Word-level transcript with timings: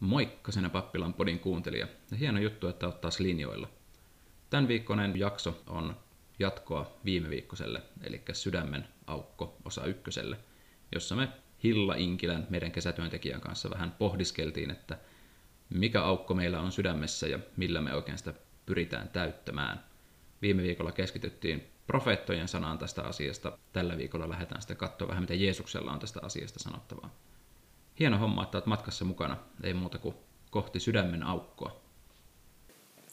Moikka 0.00 0.52
sinä 0.52 0.70
Pappilan 0.70 1.14
podin 1.14 1.38
kuuntelija. 1.38 1.86
Ja 2.10 2.16
hieno 2.16 2.40
juttu, 2.40 2.68
että 2.68 2.86
olet 2.86 3.00
taas 3.00 3.20
linjoilla. 3.20 3.68
Tämän 4.50 4.68
viikkoinen 4.68 5.18
jakso 5.18 5.62
on 5.66 5.96
jatkoa 6.38 6.92
viime 7.04 7.30
viikkoiselle, 7.30 7.82
eli 8.02 8.22
Sydämen 8.32 8.88
aukko 9.06 9.56
osa 9.64 9.84
ykköselle, 9.84 10.36
jossa 10.94 11.16
me 11.16 11.28
Hilla 11.64 11.94
Inkilän, 11.94 12.46
meidän 12.50 12.72
kesätyöntekijän 12.72 13.40
kanssa 13.40 13.70
vähän 13.70 13.90
pohdiskeltiin, 13.90 14.70
että 14.70 14.98
mikä 15.70 16.02
aukko 16.02 16.34
meillä 16.34 16.60
on 16.60 16.72
sydämessä 16.72 17.26
ja 17.26 17.38
millä 17.56 17.80
me 17.80 17.94
oikein 17.94 18.18
sitä 18.18 18.34
pyritään 18.66 19.08
täyttämään. 19.08 19.84
Viime 20.42 20.62
viikolla 20.62 20.92
keskityttiin 20.92 21.68
profeettojen 21.86 22.48
sanaan 22.48 22.78
tästä 22.78 23.02
asiasta. 23.02 23.58
Tällä 23.72 23.98
viikolla 23.98 24.28
lähdetään 24.28 24.62
sitten 24.62 24.76
katsoa 24.76 25.08
vähän, 25.08 25.22
mitä 25.22 25.34
Jeesuksella 25.34 25.92
on 25.92 25.98
tästä 25.98 26.20
asiasta 26.22 26.58
sanottavaa. 26.58 27.10
Hieno 27.98 28.18
homma, 28.18 28.42
että 28.42 28.58
olet 28.58 28.66
matkassa 28.66 29.04
mukana. 29.04 29.36
Ei 29.62 29.74
muuta 29.74 29.98
kuin 29.98 30.14
kohti 30.50 30.80
sydämen 30.80 31.22
aukkoa. 31.22 31.76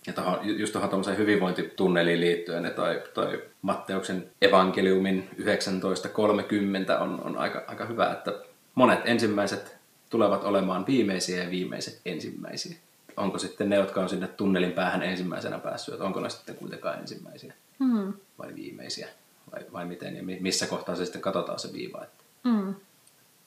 Ja 0.08 0.14
tohon, 0.14 0.60
just 0.60 0.74
tuohon 0.74 0.90
tuommoiseen 0.90 1.18
hyvinvointitunneliin 1.18 2.20
liittyen, 2.20 2.74
toi, 2.76 3.04
toi 3.14 3.44
Matteuksen 3.62 4.32
evankeliumin 4.42 5.30
19.30 5.40 7.02
on, 7.02 7.22
on 7.24 7.38
aika, 7.38 7.64
aika 7.68 7.86
hyvä, 7.86 8.12
että 8.12 8.34
monet 8.76 9.00
ensimmäiset 9.06 9.78
tulevat 10.10 10.44
olemaan 10.44 10.86
viimeisiä 10.88 11.44
ja 11.44 11.52
viimeiset 11.52 12.02
ensimmäisiä. 12.06 12.78
Onko 13.18 13.38
sitten 13.38 13.70
ne, 13.70 13.76
jotka 13.76 14.02
on 14.02 14.10
sinne 14.10 14.28
tunnelin 14.28 14.72
päähän 14.72 15.04
ensimmäisenä 15.04 15.60
päässyt, 15.60 15.94
että 15.94 16.06
onko 16.06 16.20
ne 16.20 16.30
sitten 16.30 16.56
kuitenkaan 16.56 17.00
ensimmäisiä 17.00 17.54
mm. 17.80 18.14
vai 18.40 18.56
viimeisiä 18.56 19.08
vai, 19.52 19.66
vai 19.74 19.86
miten 19.86 20.16
ja 20.16 20.24
missä 20.24 20.68
kohtaa 20.68 20.96
se 20.96 21.06
sitten 21.06 21.22
katsotaan 21.22 21.60
se 21.60 21.74
viiva. 21.74 22.04
Että. 22.04 22.24
Mm 22.44 22.76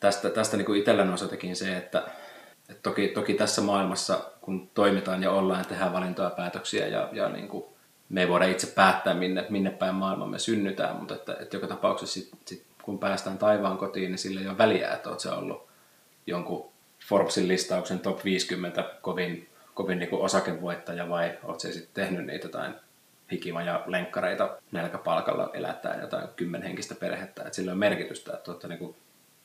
tästä, 0.01 0.31
tästä 0.31 0.57
niin 0.57 0.67
kuin 0.67 0.79
itsellä 0.79 1.05
nousi 1.05 1.55
se, 1.55 1.77
että, 1.77 2.03
että 2.69 2.83
toki, 2.83 3.09
toki 3.09 3.35
tässä 3.35 3.63
maailmassa, 3.63 4.21
kun 4.41 4.71
toimitaan 4.75 5.23
ja 5.23 5.31
ollaan 5.31 5.61
ja 5.61 5.65
tehdään 5.65 5.93
valintoja 5.93 6.31
päätöksiä 6.31 6.87
ja, 6.87 7.09
ja 7.13 7.29
niin 7.29 7.49
kuin, 7.49 7.65
me 8.09 8.21
ei 8.21 8.29
voida 8.29 8.45
itse 8.45 8.67
päättää, 8.67 9.15
minne, 9.15 9.47
minne 9.49 9.71
päin 9.71 9.95
maailma 9.95 10.27
me 10.27 10.39
synnytään, 10.39 10.97
mutta 10.97 11.15
että, 11.15 11.37
että 11.41 11.57
joka 11.57 11.67
tapauksessa 11.67 12.15
sit, 12.15 12.31
sit, 12.47 12.63
kun 12.83 12.99
päästään 12.99 13.39
taivaan 13.39 13.79
kotiin, 13.79 14.11
niin 14.11 14.19
sillä 14.19 14.41
ei 14.41 14.49
ole 14.49 14.59
väliä, 14.59 14.93
että 14.93 15.11
se 15.19 15.31
ollut 15.31 15.69
jonkun 16.27 16.71
Forbesin 17.09 17.49
listauksen 17.49 17.99
top 17.99 18.25
50 18.25 18.85
kovin, 19.03 19.49
kovin 19.75 19.99
niin 19.99 20.11
kuin 20.11 20.23
osakevoittaja 20.23 21.09
vai 21.09 21.39
olet 21.43 21.61
se 21.61 21.73
sitten 21.73 22.05
tehnyt 22.05 22.27
niitä 22.27 22.47
jotain 22.47 22.75
hikimaja 23.33 23.85
lenkkareita 23.87 24.59
nälkäpalkalla 24.73 25.51
elättäen 25.53 26.01
jotain 26.01 26.29
kymmenhenkistä 26.37 26.95
perhettä. 26.95 27.43
Että 27.43 27.55
sillä 27.55 27.73
on 27.73 27.79
merkitystä, 27.79 28.33
että 28.33 28.51
olette 28.51 28.69
niin 28.69 28.97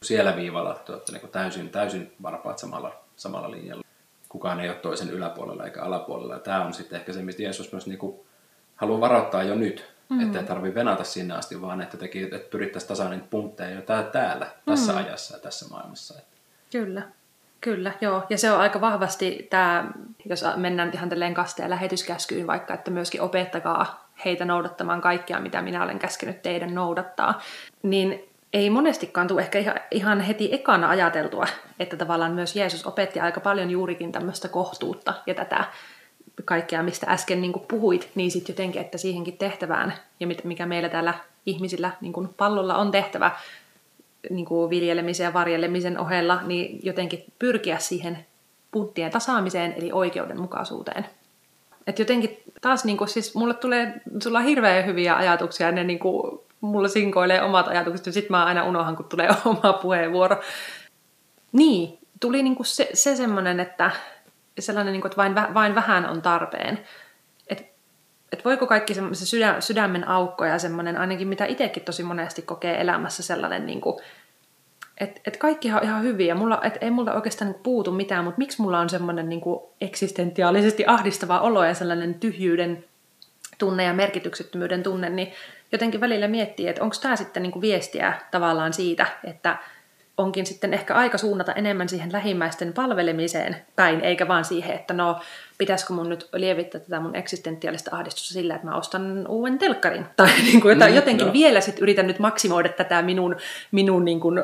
siellä 0.04 0.36
viivalla 0.36 0.76
te 0.86 0.92
olette 0.92 1.12
niin 1.12 1.30
täysin, 1.30 1.70
täysin 1.70 2.14
varpaat 2.22 2.60
samalla, 2.60 2.96
samalla 3.16 3.52
linjalla. 3.52 3.84
Kukaan 4.30 4.60
ei 4.60 4.70
ole 4.70 4.78
toisen 4.78 5.10
yläpuolella 5.10 5.66
eikä 5.66 5.82
alapuolella. 5.82 6.34
Ja 6.34 6.40
tämä 6.40 6.66
on 6.66 6.74
sitten 6.74 7.00
ehkä 7.00 7.14
se, 7.14 7.22
mistä 7.22 7.44
Jeesus 7.44 7.72
myös 7.72 7.88
niin 7.88 8.00
kuin 8.00 8.20
haluaa 8.76 9.02
varoittaa 9.02 9.44
jo 9.44 9.56
nyt, 9.56 9.94
mm-hmm. 10.10 10.26
että 10.26 10.40
ei 10.40 10.46
tarvitse 10.46 10.76
venata 10.76 11.04
sinne 11.04 11.34
asti, 11.34 11.62
vaan 11.62 11.82
että, 11.82 11.98
teki, 11.98 12.24
että 12.24 12.50
pyrittäisiin 12.50 12.88
tasainen 12.88 13.24
puntteja 13.30 13.70
jo 13.70 13.82
täällä, 14.12 14.48
tässä 14.66 14.92
mm-hmm. 14.92 15.08
ajassa 15.08 15.36
ja 15.36 15.42
tässä 15.42 15.66
maailmassa. 15.70 16.22
Kyllä. 16.72 17.02
Kyllä, 17.62 17.92
joo. 18.02 18.24
Ja 18.30 18.38
se 18.38 18.52
on 18.52 18.60
aika 18.60 18.82
vahvasti 18.82 19.48
tämä, 19.50 19.92
jos 20.26 20.46
mennään 20.56 20.92
ihan 20.94 21.10
tälleen 21.10 21.34
kaste- 21.34 21.64
ja 21.64 21.70
lähetyskäskyyn 21.70 22.48
vaikka, 22.48 22.74
että 22.74 22.92
myöskin 22.92 23.22
opettakaa 23.22 24.10
heitä 24.26 24.46
noudattamaan 24.46 25.02
kaikkea, 25.02 25.40
mitä 25.40 25.62
minä 25.62 25.84
olen 25.84 26.00
käskenyt 26.00 26.42
teidän 26.42 26.76
noudattaa. 26.76 27.42
Niin 27.84 28.30
ei 28.54 28.70
monestikaan 28.70 29.28
tule 29.28 29.42
ehkä 29.42 29.82
ihan, 29.92 30.22
heti 30.22 30.50
ekana 30.54 30.90
ajateltua, 30.90 31.46
että 31.80 31.98
tavallaan 31.98 32.32
myös 32.32 32.56
Jeesus 32.56 32.86
opetti 32.86 33.20
aika 33.20 33.40
paljon 33.40 33.72
juurikin 33.72 34.12
tämmöistä 34.12 34.48
kohtuutta 34.48 35.14
ja 35.28 35.34
tätä 35.34 35.66
kaikkea, 36.46 36.84
mistä 36.84 37.08
äsken 37.10 37.42
niin 37.42 37.54
kuin 37.54 37.66
puhuit, 37.68 38.10
niin 38.16 38.32
sitten 38.32 38.54
jotenkin, 38.54 38.82
että 38.82 38.98
siihenkin 38.98 39.38
tehtävään 39.38 39.94
ja 40.20 40.28
mikä 40.44 40.66
meillä 40.66 40.90
täällä 40.90 41.14
ihmisillä 41.46 41.92
niin 42.02 42.14
kuin 42.14 42.30
pallolla 42.38 42.76
on 42.76 42.92
tehtävä 42.92 43.32
niin 44.30 44.46
kuin 44.46 44.70
viljelemisen 44.70 45.26
ja 45.26 45.34
varjelemisen 45.34 46.00
ohella, 46.00 46.42
niin 46.46 46.80
jotenkin 46.84 47.24
pyrkiä 47.40 47.78
siihen 47.78 48.26
punttien 48.72 49.12
tasaamiseen 49.12 49.74
eli 49.78 49.92
oikeudenmukaisuuteen. 49.92 51.06
Et 51.88 52.00
jotenkin 52.00 52.44
taas 52.62 52.86
niin 52.86 52.98
kuin, 52.98 53.08
siis 53.08 53.36
mulle 53.36 53.54
tulee, 53.54 54.02
sulla 54.24 54.40
on 54.40 54.46
hirveän 54.46 54.86
hyviä 54.86 55.16
ajatuksia, 55.16 55.72
ne 55.72 55.84
niin 55.84 56.00
kuin 56.00 56.40
mulla 56.64 56.88
sinkoilee 56.88 57.42
omat 57.42 57.68
ajatukset 57.68 58.06
ja 58.06 58.12
sitten 58.12 58.32
mä 58.32 58.46
aina 58.46 58.64
unohan, 58.64 58.96
kun 58.96 59.06
tulee 59.06 59.30
oma 59.46 59.74
puheenvuoro. 59.74 60.42
Niin, 61.52 62.00
tuli 62.20 62.44
niinku 62.44 62.64
se, 62.64 62.90
se 62.94 63.16
semmoinen, 63.16 63.60
että 63.60 63.92
sellainen, 64.60 64.92
niinku, 64.92 65.08
että 65.08 65.18
vain, 65.18 65.36
vain 65.54 65.76
vähän 65.76 66.10
on 66.10 66.22
tarpeen. 66.22 66.80
Että 67.48 67.64
et 68.32 68.46
voiko 68.46 68.68
kaikki 68.68 68.94
se 68.94 69.26
sydä, 69.26 69.56
sydämen 69.62 70.08
aukko 70.08 70.46
ja 70.46 70.60
semmoinen, 70.60 70.98
ainakin 70.98 71.28
mitä 71.28 71.46
itsekin 71.46 71.84
tosi 71.84 72.04
monesti 72.04 72.42
kokee 72.42 72.82
elämässä 72.82 73.24
sellainen, 73.24 73.66
niinku, 73.66 74.02
että 74.98 75.22
et 75.28 75.38
kaikkihan 75.38 75.82
on 75.82 75.88
ihan 75.88 76.04
hyviä. 76.04 76.36
Mulla, 76.36 76.60
et 76.64 76.78
ei 76.82 76.92
multa 76.92 77.14
oikeastaan 77.14 77.48
niinku 77.48 77.64
puutu 77.64 77.92
mitään, 77.92 78.24
mutta 78.24 78.38
miksi 78.38 78.62
mulla 78.62 78.80
on 78.80 78.90
semmoinen 78.90 79.30
niinku 79.30 79.74
eksistentiaalisesti 79.82 80.84
ahdistava 80.88 81.40
olo 81.40 81.64
ja 81.64 81.74
sellainen 81.74 82.14
tyhjyyden 82.14 82.86
tunne 83.58 83.84
ja 83.84 83.94
merkityksettömyyden 83.94 84.84
tunne, 84.84 85.10
niin 85.10 85.34
jotenkin 85.74 86.02
välillä 86.02 86.28
miettii, 86.28 86.68
että 86.68 86.84
onko 86.84 86.96
tämä 87.02 87.16
sitten 87.16 87.44
niinku 87.44 87.62
viestiä 87.62 88.14
tavallaan 88.32 88.74
siitä, 88.74 89.06
että 89.24 89.58
onkin 90.18 90.46
sitten 90.46 90.74
ehkä 90.74 90.94
aika 90.94 91.18
suunnata 91.18 91.54
enemmän 91.54 91.90
siihen 91.90 92.12
lähimmäisten 92.12 92.74
palvelemiseen 92.74 93.56
päin, 93.76 94.02
eikä 94.02 94.28
vaan 94.28 94.46
siihen, 94.46 94.76
että 94.76 94.94
no, 94.94 95.20
pitäisikö 95.58 95.94
mun 95.94 96.10
nyt 96.10 96.30
lievittää 96.34 96.82
tätä 96.82 97.00
mun 97.00 97.16
eksistentiaalista 97.16 97.96
ahdistusta 97.96 98.34
sillä, 98.34 98.56
että 98.56 98.68
mä 98.68 98.76
ostan 98.76 99.28
uuden 99.28 99.58
telkkarin. 99.58 100.06
Tai 100.16 100.28
niin 100.28 100.62
kuin, 100.62 100.78
mm, 100.78 100.96
jotenkin 100.96 101.28
no. 101.28 101.34
vielä 101.34 101.62
sitten 101.62 101.84
yritän 101.84 102.08
nyt 102.08 102.20
maksimoida 102.20 102.70
tätä 102.70 103.02
minun, 103.02 103.36
minun 103.72 104.06
niin 104.06 104.20
kuin, 104.20 104.40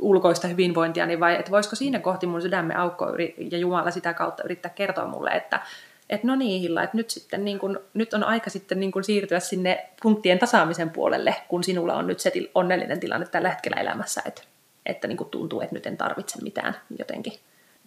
ulkoista 0.00 0.48
hyvinvointiani, 0.48 1.20
vai 1.20 1.34
että 1.34 1.50
voisiko 1.50 1.76
siinä 1.76 1.98
kohti 1.98 2.26
mun 2.26 2.42
sydämen 2.42 2.76
aukko 2.76 3.06
ja 3.50 3.58
Jumala 3.58 3.90
sitä 3.90 4.14
kautta 4.14 4.42
yrittää 4.44 4.72
kertoa 4.74 5.06
mulle, 5.06 5.30
että 5.30 5.60
että 6.12 6.26
no 6.26 6.36
niin 6.36 6.60
Hilla, 6.60 6.82
että 6.82 6.96
nyt, 6.96 7.10
sitten 7.10 7.44
niin 7.44 7.58
kun, 7.58 7.80
nyt 7.94 8.14
on 8.14 8.24
aika 8.24 8.50
sitten 8.50 8.80
niin 8.80 8.92
kun 8.92 9.04
siirtyä 9.04 9.40
sinne 9.40 9.88
punttien 10.02 10.38
tasaamisen 10.38 10.90
puolelle, 10.90 11.36
kun 11.48 11.64
sinulla 11.64 11.94
on 11.94 12.06
nyt 12.06 12.20
se 12.20 12.30
til- 12.30 12.50
onnellinen 12.54 13.00
tilanne 13.00 13.26
tällä 13.26 13.48
hetkellä 13.48 13.80
elämässä, 13.80 14.22
että, 14.26 14.42
että 14.86 15.08
niin 15.08 15.18
tuntuu, 15.30 15.60
että 15.60 15.74
nyt 15.74 15.86
en 15.86 15.96
tarvitse 15.96 16.42
mitään 16.42 16.76
jotenkin. 16.98 17.32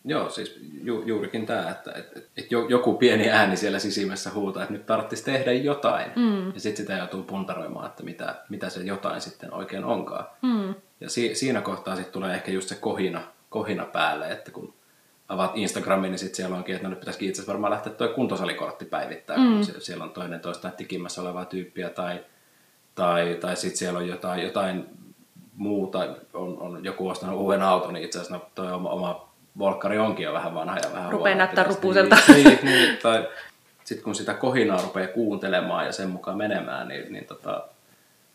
Joo, 0.06 0.30
siis 0.30 0.60
ju, 0.84 1.04
juurikin 1.06 1.46
tämä, 1.46 1.70
että 1.70 1.92
että 1.92 2.20
että 2.38 2.56
joku 2.70 2.94
pieni 2.94 3.30
ääni 3.30 3.58
siellä 3.58 3.80
sisimmässä 3.80 4.32
huutaa, 4.32 4.64
että 4.64 4.74
nyt 4.74 4.86
tarvitsisi 4.86 5.26
tehdä 5.26 5.52
jotain. 5.52 6.12
Mm. 6.16 6.54
Ja 6.54 6.60
sitten 6.60 6.86
sitä 6.86 6.98
joutuu 6.98 7.24
puntaroimaan, 7.24 7.86
että 7.86 8.04
mitä, 8.04 8.36
mitä 8.50 8.70
se 8.70 8.80
jotain 8.80 9.22
sitten 9.22 9.54
oikein 9.54 9.84
onkaan. 9.84 10.26
Mm. 10.42 10.76
Ja 11.02 11.10
si, 11.10 11.36
siinä 11.36 11.62
kohtaa 11.62 11.96
sitten 11.96 12.14
tulee 12.14 12.34
ehkä 12.34 12.52
just 12.52 12.70
se 12.70 12.76
kohina, 12.76 13.22
kohina 13.50 13.86
päälle, 13.86 14.32
että 14.32 14.52
kun 14.52 14.74
avaat 15.30 15.52
Instagramin, 15.58 16.12
niin 16.12 16.20
sitten 16.20 16.36
siellä 16.36 16.56
onkin, 16.56 16.76
että 16.76 16.88
no 16.88 16.90
nyt 16.90 17.00
pitäisi 17.00 17.28
itse 17.28 17.48
varmaan 17.48 17.72
lähteä 17.72 17.94
tuo 17.94 18.08
kuntosalikortti 18.08 18.86
päivittää, 18.86 19.38
mm. 19.38 19.54
kun 19.54 19.82
siellä 19.82 20.04
on 20.04 20.12
toinen 20.12 20.40
toista 20.40 20.70
tikimmässä 20.70 21.22
olevaa 21.22 21.46
tyyppiä, 21.46 21.90
tai, 21.90 22.20
tai, 22.96 23.38
tai 23.42 23.56
sitten 23.56 23.78
siellä 23.78 24.00
on 24.00 24.08
jotain, 24.08 24.44
jotain 24.44 24.86
muuta, 25.56 26.16
on, 26.34 26.58
on 26.60 26.86
joku 26.86 27.08
ostanut 27.08 27.40
uuden 27.40 27.62
auton, 27.62 27.94
niin 27.94 28.06
itse 28.06 28.20
asiassa 28.20 28.36
no, 28.36 28.46
toi 28.56 28.72
oma, 28.72 28.90
oma 28.90 29.30
volkkari 29.60 29.98
onkin 29.98 30.24
jo 30.24 30.34
vähän 30.34 30.56
vanha 30.56 30.78
ja 30.78 30.94
vähän 30.94 31.12
Rupeaa 31.12 31.38
näyttää 31.38 31.64
rupuselta. 31.64 32.18
Niin, 32.28 32.46
niin, 32.46 32.60
niin, 32.66 32.98
tai 32.98 33.28
sitten 33.84 34.04
kun 34.04 34.16
sitä 34.16 34.34
kohinaa 34.34 34.82
rupeaa 34.82 35.08
kuuntelemaan 35.08 35.86
ja 35.86 35.92
sen 35.92 36.10
mukaan 36.10 36.38
menemään, 36.38 36.88
niin, 36.88 37.14
niin 37.14 37.26
tota, 37.26 37.68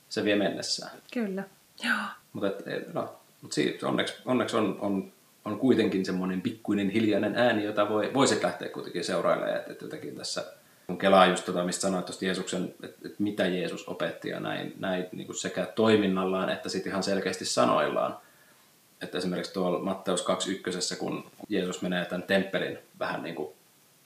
se 0.09 0.25
vie 0.25 0.37
mennessään. 0.37 0.93
Kyllä, 1.13 1.43
joo. 1.85 1.97
Mutta 2.33 2.49
no, 2.93 3.17
mut 3.43 3.53
siitä, 3.53 3.89
onneksi, 3.89 4.15
onneksi 4.25 4.57
on, 4.57 4.79
on 4.81 5.13
on 5.45 5.59
kuitenkin 5.59 6.05
semmoinen 6.05 6.43
pikkuinen 6.43 6.91
hiljainen 6.91 7.37
ääni, 7.37 7.65
jota 7.65 7.89
voi, 7.89 8.11
voisi 8.15 8.43
lähteä 8.43 8.69
kuitenkin 8.69 9.05
seurailemaan. 9.05 9.57
Että, 9.57 9.73
että 9.73 9.85
jotenkin 9.85 10.17
tässä, 10.17 10.45
kun 10.87 10.99
kelaa 10.99 11.27
just 11.27 11.45
tota, 11.45 11.65
mistä 11.65 11.81
sanoit 11.81 12.07
tuosta 12.07 12.25
Jeesuksen, 12.25 12.75
että, 12.83 12.99
että 13.05 13.23
mitä 13.23 13.47
Jeesus 13.47 13.89
opetti 13.89 14.29
ja 14.29 14.41
näin, 14.41 14.75
näin 14.79 15.07
niin 15.13 15.27
kuin 15.27 15.37
sekä 15.37 15.67
toiminnallaan 15.67 16.51
että 16.51 16.69
sitten 16.69 16.91
ihan 16.91 17.03
selkeästi 17.03 17.45
sanoillaan. 17.45 18.17
Että 19.03 19.19
esimerkiksi 19.19 19.53
tuolla 19.53 19.79
Matteus 19.79 20.25
2.1, 20.25 20.97
kun 20.97 21.31
Jeesus 21.49 21.83
menee 21.83 22.05
tämän 22.05 22.23
temppelin 22.23 22.79
vähän 22.99 23.23
niin 23.23 23.35
kuin 23.35 23.53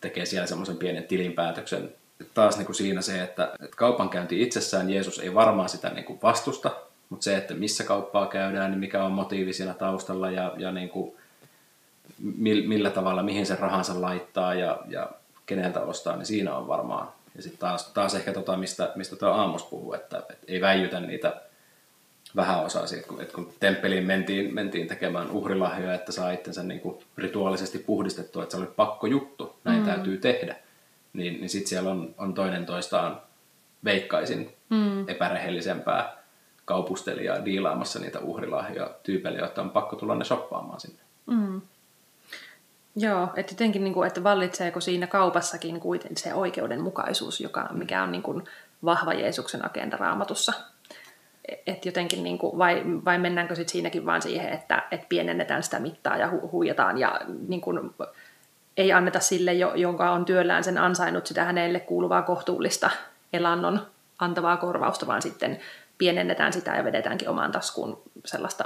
tekee 0.00 0.26
siellä 0.26 0.46
semmoisen 0.46 0.76
pienen 0.76 1.04
tilinpäätöksen. 1.04 1.94
Taas 2.34 2.56
niin 2.56 2.66
kuin 2.66 2.76
siinä 2.76 3.02
se, 3.02 3.22
että, 3.22 3.52
että 3.62 3.76
kaupankäynti 3.76 4.42
itsessään 4.42 4.90
Jeesus 4.90 5.18
ei 5.18 5.34
varmaan 5.34 5.68
sitä 5.68 5.90
niin 5.90 6.04
kuin 6.04 6.18
vastusta, 6.22 6.70
mutta 7.08 7.24
se, 7.24 7.36
että 7.36 7.54
missä 7.54 7.84
kauppaa 7.84 8.26
käydään, 8.26 8.70
niin 8.70 8.80
mikä 8.80 9.04
on 9.04 9.12
motiivi 9.12 9.52
siinä 9.52 9.74
taustalla 9.74 10.30
ja, 10.30 10.54
ja 10.56 10.72
niin 10.72 10.88
kuin 10.88 11.16
millä 12.18 12.90
tavalla, 12.90 13.22
mihin 13.22 13.46
sen 13.46 13.58
rahansa 13.58 14.00
laittaa 14.00 14.54
ja, 14.54 14.80
ja 14.88 15.10
keneltä 15.46 15.80
ostaa, 15.80 16.16
niin 16.16 16.26
siinä 16.26 16.56
on 16.56 16.68
varmaan. 16.68 17.08
Ja 17.36 17.42
sitten 17.42 17.60
taas, 17.60 17.92
taas 17.92 18.14
ehkä 18.14 18.32
tota, 18.32 18.56
mistä, 18.56 18.92
mistä 18.96 19.16
tuo 19.16 19.28
Aamos 19.28 19.62
puhuu, 19.62 19.94
että, 19.94 20.18
että 20.18 20.34
ei 20.48 20.60
väijytä 20.60 21.00
niitä 21.00 21.40
vähäosaisia. 22.36 22.98
Että 22.98 23.08
kun, 23.08 23.20
että 23.22 23.34
kun 23.34 23.52
temppeliin 23.60 24.04
mentiin, 24.04 24.54
mentiin 24.54 24.88
tekemään 24.88 25.30
uhrilahjoja, 25.30 25.94
että 25.94 26.12
saa 26.12 26.30
itsensä 26.30 26.62
niin 26.62 26.80
kuin 26.80 26.98
rituaalisesti 27.18 27.78
puhdistettua, 27.78 28.42
että 28.42 28.56
se 28.56 28.62
oli 28.62 28.70
pakko 28.76 29.06
juttu, 29.06 29.56
näin 29.64 29.80
mm. 29.80 29.86
täytyy 29.86 30.16
tehdä. 30.16 30.56
Niin, 31.12 31.34
niin 31.34 31.48
sitten 31.48 31.68
siellä 31.68 31.90
on, 31.90 32.14
on 32.18 32.34
toinen 32.34 32.66
toistaan 32.66 33.20
veikkaisin 33.84 34.54
mm. 34.70 35.08
epärehellisempää 35.08 36.16
kaupustelijaa 36.64 37.44
diilaamassa 37.44 37.98
niitä 37.98 38.18
uhrilahjoja 38.18 38.90
tyypeille, 39.02 39.38
joita 39.38 39.62
on 39.62 39.70
pakko 39.70 39.96
tulla 39.96 40.14
ne 40.14 40.24
shoppaamaan 40.24 40.80
sinne. 40.80 41.02
Mm. 41.26 41.60
Joo, 42.96 43.28
että 43.36 43.52
jotenkin, 43.52 43.84
niin 43.84 43.94
kuin, 43.94 44.06
että 44.06 44.24
vallitseeko 44.24 44.80
siinä 44.80 45.06
kaupassakin 45.06 45.80
kuitenkin 45.80 46.16
se 46.16 46.34
oikeudenmukaisuus, 46.34 47.40
joka, 47.40 47.68
mikä 47.72 48.02
on 48.02 48.12
niin 48.12 48.22
kuin, 48.22 48.44
vahva 48.84 49.12
Jeesuksen 49.12 49.66
agenda 49.66 49.96
raamatussa. 49.96 50.52
Et 51.66 51.86
jotenkin, 51.86 52.24
niin 52.24 52.38
kuin, 52.38 52.58
vai, 52.58 52.82
vai 53.04 53.18
mennäänkö 53.18 53.54
sit 53.54 53.68
siinäkin 53.68 54.06
vaan 54.06 54.22
siihen, 54.22 54.52
että 54.52 54.82
et 54.90 55.08
pienennetään 55.08 55.62
sitä 55.62 55.80
mittaa 55.80 56.16
ja 56.16 56.30
hu- 56.30 56.50
huijataan 56.52 56.98
ja 56.98 57.20
niin 57.48 57.60
kuin, 57.60 57.94
ei 58.76 58.92
anneta 58.92 59.20
sille, 59.20 59.52
jonka 59.54 60.10
on 60.10 60.24
työllään 60.24 60.64
sen 60.64 60.78
ansainnut 60.78 61.26
sitä 61.26 61.44
hänelle 61.44 61.80
kuuluvaa 61.80 62.22
kohtuullista 62.22 62.90
elannon 63.32 63.86
antavaa 64.18 64.56
korvausta, 64.56 65.06
vaan 65.06 65.22
sitten 65.22 65.60
pienennetään 65.98 66.52
sitä 66.52 66.76
ja 66.76 66.84
vedetäänkin 66.84 67.28
omaan 67.28 67.52
taskuun 67.52 68.02
sellaista 68.24 68.64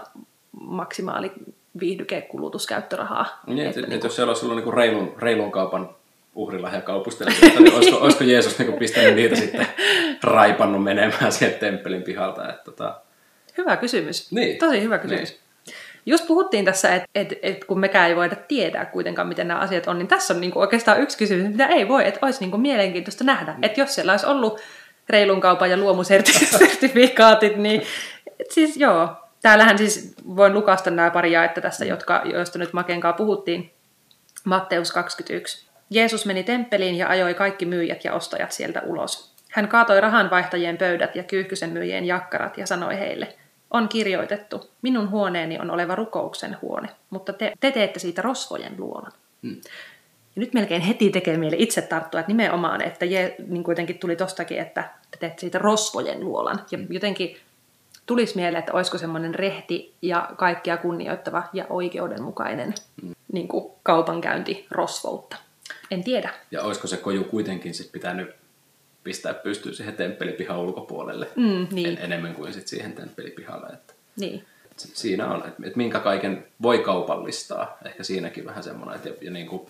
maksimaali 0.61 1.33
viihdykekulutuskäyttörahaa. 1.81 3.41
Niin, 3.47 3.67
että, 3.67 3.81
että, 3.81 3.91
niin 3.91 4.01
jos 4.05 4.17
siellä 4.17 4.31
olisi 4.31 4.47
ollut 4.47 4.65
niin 4.65 4.75
reilun, 4.75 5.15
reilun 5.19 5.53
kaupan 5.53 5.91
uhrilahjakaupustelijoita, 6.35 7.61
niin 7.61 7.75
olisiko, 7.75 7.97
olisiko 8.05 8.25
Jeesus 8.25 8.59
niin 8.59 8.73
pistänyt 8.73 9.15
niitä 9.15 9.37
sitten 9.37 9.67
raipannut 10.23 10.85
menemään 10.85 11.33
sieltä 11.33 11.59
temppelin 11.59 12.03
pihalta? 12.03 12.49
Että, 12.49 12.65
tota... 12.65 13.01
Hyvä 13.59 13.77
kysymys. 13.77 14.33
Niin. 14.33 14.59
Tosi 14.59 14.83
hyvä 14.83 14.99
kysymys. 14.99 15.31
Niin. 15.31 15.49
Just 16.07 16.27
puhuttiin 16.27 16.65
tässä, 16.65 16.95
että 16.95 17.09
et, 17.15 17.35
et 17.43 17.65
kun 17.65 17.81
mekään 17.81 18.09
ei 18.09 18.17
voida 18.17 18.37
tietää 18.37 18.85
kuitenkaan, 18.85 19.29
miten 19.29 19.49
nämä 19.49 19.61
asiat 19.61 19.87
on, 19.87 19.99
niin 19.99 20.09
tässä 20.09 20.35
on 20.35 20.41
niinku 20.41 20.61
oikeastaan 20.61 21.01
yksi 21.01 21.19
kysymys, 21.19 21.49
mitä 21.49 21.67
ei 21.67 21.89
voi, 21.89 22.09
että 22.09 22.21
olisi 22.23 22.41
niinku 22.41 22.59
mielenkiintoista 22.59 23.25
nähdä. 23.25 23.53
Mm. 23.53 23.65
Että 23.65 23.81
jos 23.81 23.95
siellä 23.95 24.13
olisi 24.13 24.27
ollut 24.27 24.61
reilun 25.09 25.41
kaupan 25.41 25.71
ja 25.71 25.77
luomusertifikaatit, 25.77 27.57
niin 27.67 27.83
siis 28.51 28.77
joo, 28.77 29.09
täällähän 29.43 29.79
siis 29.79 30.15
voin 30.37 30.55
lukasta 30.55 30.91
nämä 30.91 31.11
pari 31.11 31.33
jaetta 31.33 31.61
tässä, 31.61 31.85
jotka, 31.85 32.23
joista 32.25 32.59
nyt 32.59 32.73
Makenkaa 32.73 33.13
puhuttiin. 33.13 33.73
Matteus 34.45 34.93
21. 34.93 35.69
Jeesus 35.91 36.27
meni 36.27 36.45
temppeliin 36.45 36.95
ja 36.95 37.09
ajoi 37.09 37.35
kaikki 37.35 37.67
myyjät 37.67 38.05
ja 38.05 38.15
ostajat 38.15 38.53
sieltä 38.53 38.83
ulos. 38.87 39.35
Hän 39.53 39.69
kaatoi 39.69 40.01
rahanvaihtajien 40.01 40.77
pöydät 40.77 41.17
ja 41.17 41.23
kyyhkysen 41.23 41.71
myyjien 41.71 42.05
jakkarat 42.05 42.59
ja 42.59 42.67
sanoi 42.67 42.99
heille, 42.99 43.37
on 43.71 43.89
kirjoitettu, 43.89 44.71
minun 44.83 45.11
huoneeni 45.11 45.59
on 45.59 45.71
oleva 45.71 45.95
rukouksen 45.95 46.57
huone, 46.63 46.89
mutta 47.11 47.33
te, 47.33 47.53
te 47.61 47.71
teette 47.71 47.99
siitä 47.99 48.23
rosvojen 48.23 48.75
luolan. 48.79 49.13
Hmm. 49.43 49.57
Ja 50.37 50.41
nyt 50.41 50.55
melkein 50.55 50.83
heti 50.83 51.11
tekee 51.11 51.37
mieli 51.37 51.57
itse 51.59 51.83
tarttua, 51.83 52.21
että 52.21 52.31
nimenomaan, 52.31 52.83
että 52.83 53.05
je, 53.05 53.35
niin 53.47 53.65
kuitenkin 53.65 53.99
tuli 53.99 54.17
tostakin, 54.17 54.59
että 54.59 54.85
te 55.11 55.19
teette 55.19 55.41
siitä 55.41 55.59
rosvojen 55.59 56.25
luolan. 56.25 56.61
Ja 56.71 56.79
jotenkin 56.91 57.37
tulisi 58.09 58.37
mieleen, 58.37 58.59
että 58.59 58.73
olisiko 58.73 58.99
semmoinen 58.99 59.35
rehti 59.35 59.95
ja 60.03 60.31
kaikkia 60.37 60.77
kunnioittava 60.77 61.43
ja 61.53 61.67
oikeudenmukainen 61.71 62.75
mm. 63.03 63.15
niin 63.33 63.49
kuin 63.49 63.73
kaupankäynti 63.83 64.67
rosvoutta. 64.71 65.37
En 65.91 66.05
tiedä. 66.05 66.31
Ja 66.51 66.63
olisiko 66.63 66.87
se 66.87 66.97
koju 66.97 67.25
kuitenkin 67.25 67.75
sit 67.75 67.93
pitänyt 67.93 68.31
pistää 69.05 69.35
pystyyn 69.35 69.75
siihen 69.75 69.95
temppelipihan 69.95 70.59
ulkopuolelle 70.59 71.29
mm, 71.37 71.67
niin. 71.71 71.89
en, 71.89 71.99
enemmän 71.99 72.35
kuin 72.35 72.53
sit 72.53 72.69
siihen 72.69 72.93
temppelipihalle. 72.93 73.67
Että 73.73 73.95
niin. 74.17 74.45
Siinä 74.77 75.31
on, 75.31 75.39
että, 75.39 75.63
että 75.65 75.77
minkä 75.77 76.01
kaiken 76.01 76.47
voi 76.63 76.79
kaupallistaa. 76.79 77.79
Ehkä 77.85 78.03
siinäkin 78.03 78.45
vähän 78.45 78.63
semmoinen, 78.63 78.97
että 78.97 79.09
ja, 79.09 79.15
ja 79.21 79.31
niin 79.31 79.47
kuin, 79.47 79.63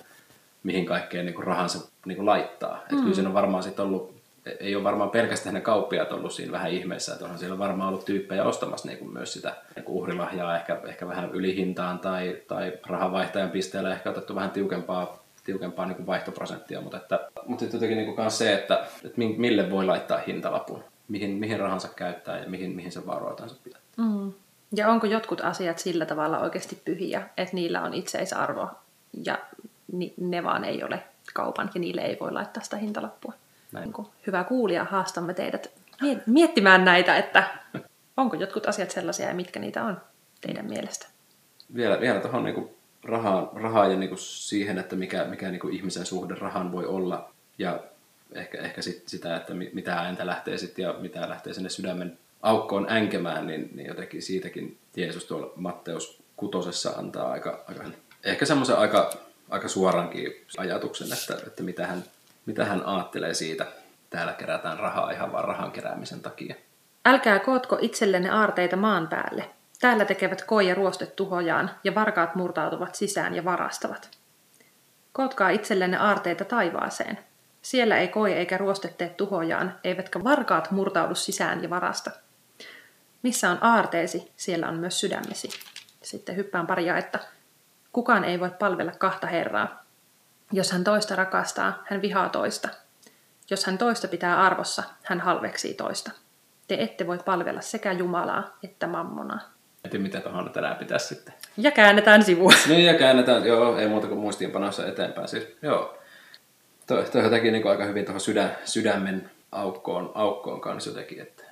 mihin 0.63 0.87
kaikkeen 0.87 1.27
niin 1.27 1.35
kuin 1.35 1.47
rahansa 1.47 1.89
niin 2.07 2.17
kuin 2.17 2.27
laittaa. 2.27 2.79
Että 2.83 2.95
mm. 2.95 3.01
kyllä 3.01 3.15
siinä 3.15 3.29
on 3.29 3.35
varmaan 3.35 3.63
sitten 3.63 3.85
ollut 3.85 4.18
ei 4.61 4.77
ole 4.77 4.85
varmaan 4.85 5.11
pelkästään 5.11 5.55
ne 5.55 5.61
kauppiaat 5.61 6.13
ollut 6.13 6.33
siinä 6.33 6.53
vähän 6.53 6.71
ihmeessä, 6.71 7.13
että 7.13 7.25
onhan 7.25 7.39
siellä 7.39 7.59
varmaan 7.59 7.89
ollut 7.89 8.05
tyyppejä 8.05 8.45
ostamassa 8.45 8.89
niin 8.89 8.99
kuin 8.99 9.13
myös 9.13 9.33
sitä 9.33 9.55
niin 9.77 9.85
kuin 9.85 9.97
uhrilahjaa 9.97 10.57
ehkä, 10.57 10.81
ehkä 10.85 11.09
vähän 11.09 11.31
ylihintaan 11.31 11.99
tai, 11.99 12.37
tai 12.49 12.73
rahanvaihtajan 12.87 13.51
pisteellä 13.51 13.93
ehkä 13.93 14.11
otettu 14.11 14.35
vähän 14.35 14.51
tiukempaa, 14.51 15.23
tiukempaa 15.45 15.87
niin 15.87 15.97
kuin 15.97 16.07
vaihtoprosenttia, 16.07 16.81
mutta, 16.81 16.97
että, 16.97 17.29
mutta 17.47 17.65
jotenkin 17.65 17.99
niin 17.99 18.15
kuin 18.15 18.31
se, 18.31 18.55
että, 18.55 18.87
että 19.05 19.21
mille 19.37 19.71
voi 19.71 19.85
laittaa 19.85 20.21
hintalapun, 20.27 20.85
mihin, 21.09 21.31
mihin 21.31 21.61
rahansa 21.61 21.89
käyttää 21.97 22.39
ja 22.39 22.49
mihin, 22.49 22.77
mihin 22.77 22.93
se 22.93 23.07
varoitansa 23.07 23.57
pitää. 23.65 23.81
Mm. 23.97 24.33
Ja 24.77 24.89
onko 24.89 25.07
jotkut 25.07 25.41
asiat 25.41 25.79
sillä 25.79 26.07
tavalla 26.07 26.39
oikeasti 26.39 26.83
pyhiä, 26.85 27.23
että 27.37 27.55
niillä 27.55 27.83
on 27.83 27.95
itseisarvo 27.95 28.69
ja 29.25 29.39
ne 30.21 30.45
vaan 30.45 30.65
ei 30.65 30.85
ole 30.85 31.03
kaupan 31.35 31.71
ja 31.75 31.81
niille 31.81 32.01
ei 32.01 32.17
voi 32.21 32.33
laittaa 32.33 32.63
sitä 32.63 32.77
hintalappua? 32.77 33.33
Niin 33.81 33.93
kuin 33.93 34.09
hyvä 34.27 34.45
kuulija, 34.45 34.85
haastamme 34.85 35.35
teidät 35.35 35.71
miettimään 36.27 36.85
näitä, 36.85 37.17
että 37.17 37.45
onko 38.17 38.37
jotkut 38.37 38.67
asiat 38.67 38.91
sellaisia 38.91 39.29
ja 39.29 39.35
mitkä 39.35 39.61
niitä 39.61 39.85
on 39.85 40.01
teidän 40.41 40.67
mielestä. 40.67 41.07
Vielä, 41.75 42.01
vielä 42.01 42.21
tuohon 42.21 42.45
niin 42.45 42.71
rahaan, 43.05 43.51
rahaan 43.55 43.91
ja 43.91 43.97
niin 43.97 44.09
kuin 44.09 44.19
siihen, 44.19 44.79
että 44.79 44.97
mikä, 44.97 45.25
mikä 45.25 45.51
niin 45.51 45.61
kuin 45.61 45.75
ihmisen 45.75 46.07
suhde 46.07 46.35
rahan 46.35 46.73
voi 46.73 46.87
olla 46.87 47.31
ja 47.59 47.81
ehkä, 48.33 48.59
ehkä 48.59 48.83
sit 48.83 49.09
sitä, 49.09 49.37
että 49.37 49.55
mitä 49.55 49.95
ääntä 49.95 50.27
lähtee 50.27 50.59
sitten 50.59 50.83
ja 50.83 50.93
mitä 50.93 51.29
lähtee 51.29 51.53
sinne 51.55 51.69
sydämen 51.69 52.19
aukkoon 52.43 52.91
änkemään, 52.91 53.47
niin, 53.47 53.71
niin 53.75 53.87
jotenkin 53.87 54.23
siitäkin 54.23 54.79
Jeesus 54.97 55.25
tuolla 55.25 55.53
Matteus 55.57 56.23
kutosessa 56.37 56.91
antaa 56.91 57.31
aika, 57.31 57.65
aika 57.69 57.85
ehkä 58.25 58.47
semmoisen 58.47 58.79
aika, 58.79 59.11
aika 59.51 59.69
suorankin 59.69 60.45
ajatuksen, 60.59 61.09
että, 61.13 61.47
että 61.47 61.63
mitä 61.63 61.87
hän 61.87 62.05
mitä 62.49 62.65
hän 62.65 62.87
ajattelee 62.87 63.35
siitä, 63.35 63.67
täällä 64.11 64.33
kerätään 64.33 64.79
rahaa 64.79 65.11
ihan 65.11 65.33
vaan 65.33 65.45
rahan 65.45 65.73
keräämisen 65.73 66.21
takia. 66.21 66.55
Älkää 67.07 67.39
kootko 67.39 67.79
itsellenne 67.81 68.31
aarteita 68.31 68.77
maan 68.77 69.09
päälle. 69.09 69.51
Täällä 69.81 70.05
tekevät 70.05 70.45
koi 70.45 70.69
ja 70.69 70.75
ruostet 70.75 71.17
tuhojaan, 71.17 71.71
ja 71.85 71.95
varkaat 71.95 72.35
murtautuvat 72.35 72.95
sisään 72.95 73.35
ja 73.35 73.45
varastavat. 73.45 74.11
Kootkaa 75.13 75.51
itsellenne 75.51 75.97
aarteita 75.97 76.45
taivaaseen. 76.45 77.19
Siellä 77.63 77.99
ei 77.99 78.09
koi 78.09 78.33
eikä 78.33 78.59
ruoste 78.59 78.89
tee 78.89 79.09
tuhojaan, 79.09 79.75
eivätkä 79.85 80.25
varkaat 80.25 80.71
murtaudu 80.71 81.15
sisään 81.15 81.63
ja 81.63 81.71
varasta. 81.71 82.11
Missä 83.23 83.51
on 83.51 83.59
aarteesi, 83.61 84.33
siellä 84.37 84.69
on 84.69 84.79
myös 84.79 85.01
sydämesi. 85.01 85.49
Sitten 86.03 86.37
hyppään 86.37 86.67
pari 86.67 86.87
jaetta. 86.87 87.19
Kukaan 87.93 88.25
ei 88.25 88.41
voi 88.41 88.51
palvella 88.51 88.93
kahta 88.93 89.27
herraa, 89.27 89.88
jos 90.53 90.73
hän 90.73 90.85
toista 90.85 91.17
rakastaa, 91.17 91.83
hän 91.87 92.03
vihaa 92.03 92.29
toista. 92.29 92.69
Jos 93.51 93.65
hän 93.65 93.79
toista 93.79 94.09
pitää 94.09 94.43
arvossa, 94.43 94.83
hän 95.03 95.21
halveksii 95.21 95.75
toista. 95.75 96.11
Te 96.69 96.77
ette 96.81 97.07
voi 97.07 97.19
palvella 97.25 97.61
sekä 97.61 97.93
Jumalaa 97.93 98.59
että 98.63 98.87
mammonaa. 98.87 99.41
Mietin, 99.85 100.03
mitä 100.03 100.21
tuohon 100.21 100.51
tänään 100.51 100.77
pitäisi 100.77 101.07
sitten. 101.07 101.35
Ja 101.57 101.71
käännetään 101.71 102.25
sivua. 102.25 102.53
Niin, 102.69 102.85
ja 102.85 102.95
käännetään, 102.95 103.45
joo, 103.45 103.79
ei 103.79 103.89
muuta 103.89 104.07
kuin 104.07 104.21
muistiinpanossa 104.21 104.87
eteenpäin. 104.87 105.29
Siis, 105.29 105.47
joo. 105.63 105.99
Toi, 106.87 107.05
toi 107.05 107.23
jotenkin 107.23 107.53
niin 107.53 107.69
aika 107.69 107.85
hyvin 107.85 108.05
tuohon 108.05 108.21
sydä, 108.21 108.51
sydämen 108.65 109.31
aukkoon, 109.53 110.13
aukkoon 110.15 110.61
kanssa 110.61 110.91
jotenkin. 110.91 111.21
Että, 111.21 111.45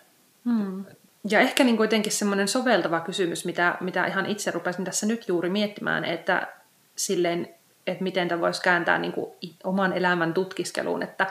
hmm. 0.45 0.85
Ja 1.31 1.41
ehkä 1.41 1.65
niin 1.65 1.77
kuitenkin 1.77 2.13
semmoinen 2.13 2.49
soveltava 2.49 3.01
kysymys, 3.01 3.45
mitä, 3.45 3.77
mitä 3.81 4.07
ihan 4.07 4.27
itse 4.27 4.51
rupesin 4.51 4.85
tässä 4.85 5.07
nyt 5.07 5.29
juuri 5.29 5.51
miettimään, 5.51 6.05
että 6.05 6.49
silleen 6.97 7.55
että 7.87 8.03
miten 8.05 8.29
tämä 8.29 8.41
voisi 8.41 8.63
kääntää 8.63 8.99
niin 8.99 9.13
kuin 9.13 9.33
oman 9.65 9.93
elämän 9.93 10.35
tutkiskeluun, 10.35 11.03
että, 11.03 11.27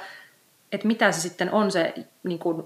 että 0.71 0.87
mitä 0.87 1.11
se 1.11 1.21
sitten 1.21 1.51
on 1.51 1.71
se 1.71 1.93
niin 2.23 2.39
kuin 2.39 2.63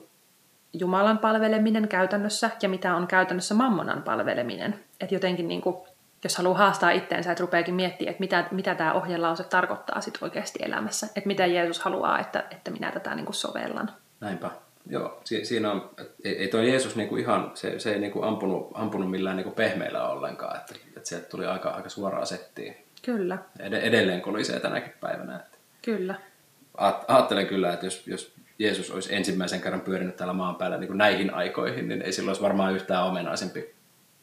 Jumalan 0.73 1.17
palveleminen 1.17 1.87
käytännössä 1.87 2.49
ja 2.61 2.69
mitä 2.69 2.95
on 2.95 3.07
käytännössä 3.07 3.55
mammonan 3.55 4.03
palveleminen. 4.03 4.79
Että 4.99 5.15
jotenkin 5.15 5.47
niin 5.47 5.61
kuin, 5.61 5.75
jos 6.23 6.37
haluaa 6.37 6.57
haastaa 6.57 6.91
itteensä, 6.91 7.31
että 7.31 7.41
rupeakin 7.41 7.75
miettimään, 7.75 8.11
että 8.11 8.19
mitä, 8.21 8.45
mitä 8.51 8.75
tämä 8.75 8.93
ohjelause 8.93 9.43
tarkoittaa 9.43 10.01
sit 10.01 10.17
oikeasti 10.21 10.59
elämässä. 10.61 11.07
Että 11.15 11.27
mitä 11.27 11.45
Jeesus 11.45 11.79
haluaa, 11.79 12.19
että, 12.19 12.43
että 12.51 12.71
minä 12.71 12.91
tätä 12.91 13.15
niin 13.15 13.25
kuin 13.25 13.35
sovellan. 13.35 13.91
Näinpä. 14.19 14.51
Joo, 14.89 15.21
si- 15.23 15.45
siinä 15.45 15.71
on, 15.71 15.89
ei, 16.23 16.37
ei 16.37 16.47
tuo 16.47 16.61
Jeesus 16.61 16.95
niinku 16.95 17.17
ihan, 17.17 17.51
se, 17.53 17.79
se 17.79 17.93
ei 17.93 17.99
niinku 17.99 18.21
ampunut, 18.23 18.71
ampunut 18.73 19.11
millään 19.11 19.37
niinku 19.37 19.51
pehmeillä 19.51 20.07
ollenkaan, 20.07 20.57
että, 20.57 20.75
että 20.97 21.09
sieltä 21.09 21.29
tuli 21.29 21.45
aika, 21.45 21.69
aika 21.69 21.89
suoraa 21.89 22.25
settiä. 22.25 22.73
Kyllä. 23.01 23.37
Ed- 23.59 23.73
edelleen 23.73 24.21
kolisee 24.21 24.59
tänäkin 24.59 24.93
päivänä. 25.01 25.35
Että 25.35 25.57
kyllä. 25.81 26.15
Ajattelen 27.07 27.47
kyllä, 27.47 27.73
että 27.73 27.85
jos, 27.85 28.07
jos 28.07 28.33
Jeesus 28.59 28.91
olisi 28.91 29.15
ensimmäisen 29.15 29.61
kerran 29.61 29.81
pyörinyt 29.81 30.15
täällä 30.15 30.33
maan 30.33 30.55
päällä 30.55 30.77
niin 30.77 30.87
kuin 30.87 30.97
näihin 30.97 31.33
aikoihin, 31.33 31.87
niin 31.87 32.01
ei 32.01 32.11
silloin 32.11 32.29
olisi 32.29 32.41
varmaan 32.41 32.73
yhtään 32.73 33.05
omenaisempi 33.05 33.75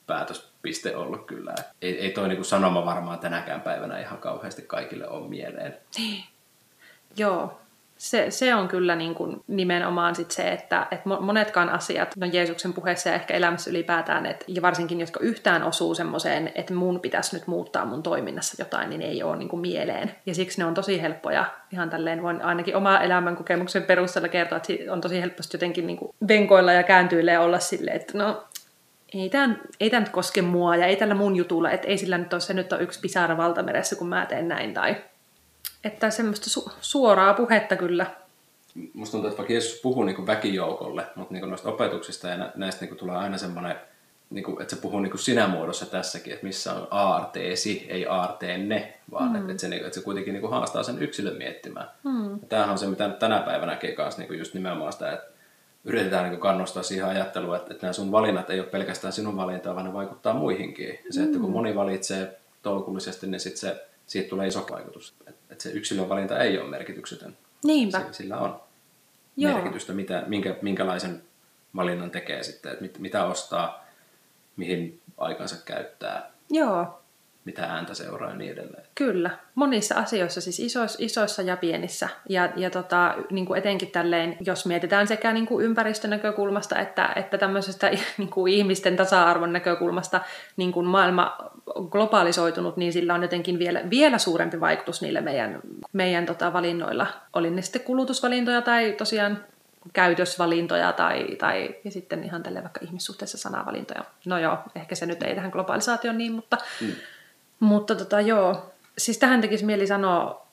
päätöspiste 0.06 0.96
ollut 0.96 1.26
kyllä. 1.26 1.54
Ei, 1.82 2.00
ei 2.00 2.10
toi 2.10 2.28
niin 2.28 2.36
kuin 2.36 2.46
sanoma 2.46 2.84
varmaan 2.84 3.18
tänäkään 3.18 3.60
päivänä 3.60 4.00
ihan 4.00 4.18
kauheasti 4.18 4.62
kaikille 4.62 5.08
ole 5.08 5.28
mieleen. 5.28 5.76
Niin. 5.98 6.24
Joo. 7.16 7.60
Se, 7.98 8.30
se 8.30 8.54
on 8.54 8.68
kyllä 8.68 8.96
niin 8.96 9.14
kuin 9.14 9.44
nimenomaan 9.46 10.14
sit 10.14 10.30
se, 10.30 10.52
että, 10.52 10.86
että 10.90 11.08
monetkaan 11.20 11.68
asiat, 11.68 12.16
no 12.16 12.26
Jeesuksen 12.32 12.72
puheessa 12.72 13.08
ja 13.08 13.14
ehkä 13.14 13.34
elämässä 13.34 13.70
ylipäätään, 13.70 14.26
että, 14.26 14.44
ja 14.48 14.62
varsinkin 14.62 15.00
jotka 15.00 15.20
yhtään 15.20 15.62
osuu 15.62 15.94
semmoiseen, 15.94 16.52
että 16.54 16.74
mun 16.74 17.00
pitäisi 17.00 17.36
nyt 17.36 17.46
muuttaa 17.46 17.84
mun 17.84 18.02
toiminnassa 18.02 18.62
jotain, 18.62 18.90
niin 18.90 19.02
ei 19.02 19.22
ole 19.22 19.36
niin 19.36 19.48
kuin 19.48 19.60
mieleen. 19.60 20.14
Ja 20.26 20.34
siksi 20.34 20.58
ne 20.60 20.64
on 20.64 20.74
tosi 20.74 21.02
helppoja. 21.02 21.44
Ihan 21.72 21.90
tälleen 21.90 22.22
voin 22.22 22.42
ainakin 22.42 22.76
oma 22.76 23.00
elämän 23.00 23.36
kokemuksen 23.36 23.82
perusteella 23.82 24.28
kertoa, 24.28 24.56
että 24.56 24.92
on 24.92 25.00
tosi 25.00 25.20
helposti 25.20 25.56
jotenkin 25.56 25.86
niin 25.86 25.98
kuin 25.98 26.14
venkoilla 26.28 26.72
ja 26.72 26.82
kääntyillä 26.82 27.32
ja 27.32 27.40
olla 27.40 27.58
silleen, 27.58 27.96
että 27.96 28.18
no 28.18 28.44
ei 29.14 29.30
tämä, 29.30 29.54
ei 29.80 29.90
tämä 29.90 30.00
nyt 30.00 30.08
koske 30.08 30.42
mua 30.42 30.76
ja 30.76 30.86
ei 30.86 30.96
tällä 30.96 31.14
mun 31.14 31.36
jutulla, 31.36 31.70
että 31.70 31.88
ei 31.88 31.98
sillä 31.98 32.18
nyt 32.18 32.32
ole, 32.32 32.40
se 32.40 32.54
nyt 32.54 32.72
on 32.72 32.80
yksi 32.80 33.00
pisara 33.00 33.36
valtameressä, 33.36 33.96
kun 33.96 34.08
mä 34.08 34.26
teen 34.26 34.48
näin. 34.48 34.74
Tai, 34.74 34.96
että 35.86 36.10
semmoista 36.10 36.60
su- 36.60 36.72
suoraa 36.80 37.34
puhetta 37.34 37.76
kyllä. 37.76 38.06
Musta 38.94 39.12
tuntuu, 39.12 39.28
että 39.28 39.38
vaikka 39.38 39.52
Jeesus 39.52 39.80
puhuu 39.80 40.04
niin 40.04 40.26
väkijoukolle, 40.26 41.06
mutta 41.14 41.34
niin 41.34 41.48
noista 41.48 41.68
opetuksista 41.68 42.28
ja 42.28 42.52
näistä 42.54 42.84
niin 42.84 42.96
tulee 42.96 43.16
aina 43.16 43.38
semmoinen, 43.38 43.76
niin 44.30 44.44
kuin, 44.44 44.62
että 44.62 44.74
se 44.74 44.82
puhuu 44.82 45.00
niin 45.00 45.18
sinä 45.18 45.48
muodossa 45.48 45.86
tässäkin, 45.86 46.32
että 46.32 46.46
missä 46.46 46.72
on 46.72 46.88
aarteesi, 46.90 47.86
ei 47.88 48.06
aarteenne, 48.06 48.94
vaan 49.10 49.30
mm. 49.30 49.36
että, 49.36 49.50
että, 49.52 49.60
se, 49.60 49.68
niin, 49.68 49.84
että 49.84 49.94
se 49.94 50.04
kuitenkin 50.04 50.34
niin 50.34 50.50
haastaa 50.50 50.82
sen 50.82 51.02
yksilön 51.02 51.36
miettimään. 51.36 51.90
Mm. 52.04 52.40
Tämähän 52.48 52.70
on 52.70 52.78
se, 52.78 52.86
mitä 52.86 53.08
tänä 53.08 53.40
päivänä 53.40 53.72
näkee 53.72 53.92
kanssa 53.92 54.22
niin 54.22 54.38
just 54.38 54.54
nimenomaan 54.54 54.92
sitä, 54.92 55.12
että 55.12 55.30
yritetään 55.84 56.30
niin 56.30 56.40
kannustaa 56.40 56.82
siihen 56.82 57.06
ajatteluun, 57.06 57.56
että, 57.56 57.74
että 57.74 57.86
nämä 57.86 57.92
sun 57.92 58.12
valinnat 58.12 58.50
ei 58.50 58.60
ole 58.60 58.68
pelkästään 58.68 59.12
sinun 59.12 59.36
valintaa, 59.36 59.74
vaan 59.74 59.86
ne 59.86 59.92
vaikuttaa 59.92 60.34
muihinkin. 60.34 60.88
Ja 60.88 61.12
se, 61.12 61.22
että 61.22 61.38
kun 61.38 61.50
mm. 61.50 61.52
moni 61.52 61.74
valitsee 61.74 62.38
tolkullisesti, 62.62 63.26
niin 63.26 63.40
sit 63.40 63.56
se, 63.56 63.86
siitä 64.06 64.28
tulee 64.28 64.46
iso 64.46 64.66
vaikutus. 64.70 65.14
Että, 65.20 65.32
että 65.50 65.62
se 65.62 65.70
yksilön 65.70 66.08
valinta 66.08 66.38
ei 66.38 66.58
ole 66.58 66.70
merkityksetön. 66.70 67.36
Niinpä. 67.64 67.98
Se, 67.98 68.12
sillä 68.12 68.38
on 68.38 68.60
Joo. 69.36 69.52
merkitystä, 69.52 69.92
mitä, 69.92 70.24
minkä, 70.26 70.56
minkälaisen 70.62 71.22
valinnan 71.76 72.10
tekee 72.10 72.42
sitten, 72.42 72.72
että 72.72 72.82
mit, 72.82 72.98
mitä 72.98 73.24
ostaa, 73.24 73.84
mihin 74.56 75.00
aikansa 75.18 75.56
käyttää. 75.64 76.30
Joo 76.50 77.05
mitä 77.46 77.64
ääntä 77.64 77.94
seuraa 77.94 78.30
ja 78.30 78.36
niin 78.36 78.52
edelleen. 78.52 78.84
Kyllä, 78.94 79.30
monissa 79.54 79.94
asioissa, 79.94 80.40
siis 80.40 80.60
isoissa, 80.60 80.98
isoissa 81.00 81.42
ja 81.42 81.56
pienissä. 81.56 82.08
Ja, 82.28 82.48
ja 82.56 82.70
tota, 82.70 83.14
niin 83.30 83.46
kuin 83.46 83.58
etenkin 83.58 83.90
tälleen, 83.90 84.36
jos 84.40 84.66
mietitään 84.66 85.06
sekä 85.06 85.32
niin 85.32 85.46
kuin 85.46 85.64
ympäristön 85.64 86.10
näkökulmasta 86.10 86.78
että, 86.78 87.12
että 87.16 87.38
tämmöisestä 87.38 87.90
niin 88.18 88.30
kuin 88.30 88.52
ihmisten 88.52 88.96
tasa-arvon 88.96 89.52
näkökulmasta, 89.52 90.20
niin 90.56 90.72
kuin 90.72 90.86
maailma 90.86 91.36
on 91.74 91.88
globalisoitunut, 91.90 92.76
niin 92.76 92.92
sillä 92.92 93.14
on 93.14 93.22
jotenkin 93.22 93.58
vielä, 93.58 93.82
vielä 93.90 94.18
suurempi 94.18 94.60
vaikutus 94.60 95.02
niille 95.02 95.20
meidän, 95.20 95.60
meidän 95.92 96.26
tota, 96.26 96.52
valinnoilla. 96.52 97.06
Oli 97.32 97.50
ne 97.50 97.62
sitten 97.62 97.82
kulutusvalintoja 97.82 98.62
tai 98.62 98.92
tosiaan 98.92 99.44
käytösvalintoja 99.92 100.92
tai, 100.92 101.36
tai 101.38 101.74
ja 101.84 101.90
sitten 101.90 102.24
ihan 102.24 102.42
tälle 102.42 102.62
vaikka 102.62 102.80
ihmissuhteessa 102.82 103.38
sanavalintoja. 103.38 104.04
No 104.26 104.38
joo, 104.38 104.58
ehkä 104.74 104.94
se 104.94 105.06
nyt 105.06 105.22
ei 105.22 105.34
tähän 105.34 105.50
globalisaatioon 105.50 106.18
niin, 106.18 106.32
mutta, 106.32 106.58
mm. 106.80 106.92
Mutta 107.60 107.94
tota, 107.94 108.20
joo, 108.20 108.72
siis 108.98 109.18
tähän 109.18 109.40
tekisi 109.40 109.64
mieli 109.64 109.86
sanoa, 109.86 110.46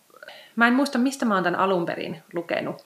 mä 0.56 0.68
en 0.68 0.74
muista 0.74 0.98
mistä 0.98 1.26
mä 1.26 1.34
oon 1.34 1.44
tämän 1.44 1.60
alun 1.60 1.86
perin 1.86 2.24
lukenut. 2.34 2.86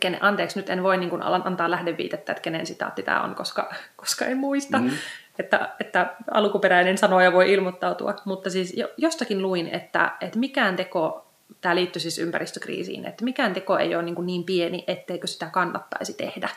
Kenen, 0.00 0.24
anteeksi, 0.24 0.58
nyt 0.58 0.70
en 0.70 0.82
voi 0.82 0.96
niin 0.96 1.10
kuin 1.10 1.22
antaa 1.22 1.70
lähdeviitettä, 1.70 2.32
että 2.32 2.42
kenen 2.42 2.66
sitaatti 2.66 3.02
tämä 3.02 3.22
on, 3.22 3.34
koska, 3.34 3.74
koska 3.96 4.24
en 4.24 4.36
muista, 4.36 4.78
mm. 4.78 4.90
että, 5.38 5.68
että 5.80 6.14
alkuperäinen 6.30 6.98
sanoja 6.98 7.32
voi 7.32 7.52
ilmoittautua. 7.52 8.14
Mutta 8.24 8.50
siis 8.50 8.76
jostakin 8.96 9.42
luin, 9.42 9.68
että, 9.68 10.12
että 10.20 10.38
mikään 10.38 10.76
teko, 10.76 11.26
tämä 11.60 11.74
liittyy 11.74 12.00
siis 12.00 12.18
ympäristökriisiin, 12.18 13.04
että 13.04 13.24
mikään 13.24 13.54
teko 13.54 13.78
ei 13.78 13.94
ole 13.94 14.02
niin, 14.02 14.14
kuin 14.14 14.26
niin 14.26 14.44
pieni, 14.44 14.84
etteikö 14.86 15.26
sitä 15.26 15.46
kannattaisi 15.46 16.14
tehdä. 16.14 16.48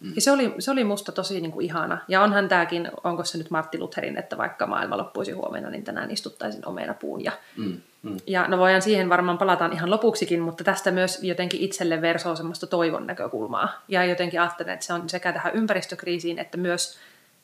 Mm. 0.00 0.12
Ja 0.14 0.20
se 0.20 0.30
oli, 0.30 0.54
se 0.58 0.70
oli 0.70 0.84
musta 0.84 1.12
tosi 1.12 1.40
niin 1.40 1.52
kuin 1.52 1.66
ihana. 1.66 1.98
Ja 2.08 2.22
onhan 2.22 2.48
tämäkin, 2.48 2.90
onko 3.04 3.24
se 3.24 3.38
nyt 3.38 3.50
Martti 3.50 3.78
Lutherin, 3.78 4.18
että 4.18 4.38
vaikka 4.38 4.66
maailma 4.66 4.96
loppuisi 4.96 5.32
huomenna, 5.32 5.70
niin 5.70 5.84
tänään 5.84 6.10
istuttaisin 6.10 6.66
omenapuun. 6.68 7.24
Ja, 7.24 7.32
mm. 7.56 7.80
Mm. 8.02 8.16
ja 8.26 8.48
no 8.48 8.58
voidaan 8.58 8.82
siihen 8.82 9.08
varmaan 9.08 9.38
palataan 9.38 9.72
ihan 9.72 9.90
lopuksikin, 9.90 10.40
mutta 10.40 10.64
tästä 10.64 10.90
myös 10.90 11.22
jotenkin 11.22 11.60
itselle 11.60 12.00
versoo 12.00 12.36
semmoista 12.36 12.66
toivon 12.66 13.06
näkökulmaa. 13.06 13.82
Ja 13.88 14.04
jotenkin 14.04 14.40
ajattelen, 14.40 14.74
että 14.74 14.86
se 14.86 14.92
on 14.92 15.08
sekä 15.08 15.32
tähän 15.32 15.54
ympäristökriisiin, 15.54 16.38
että 16.38 16.58
myös 16.58 16.98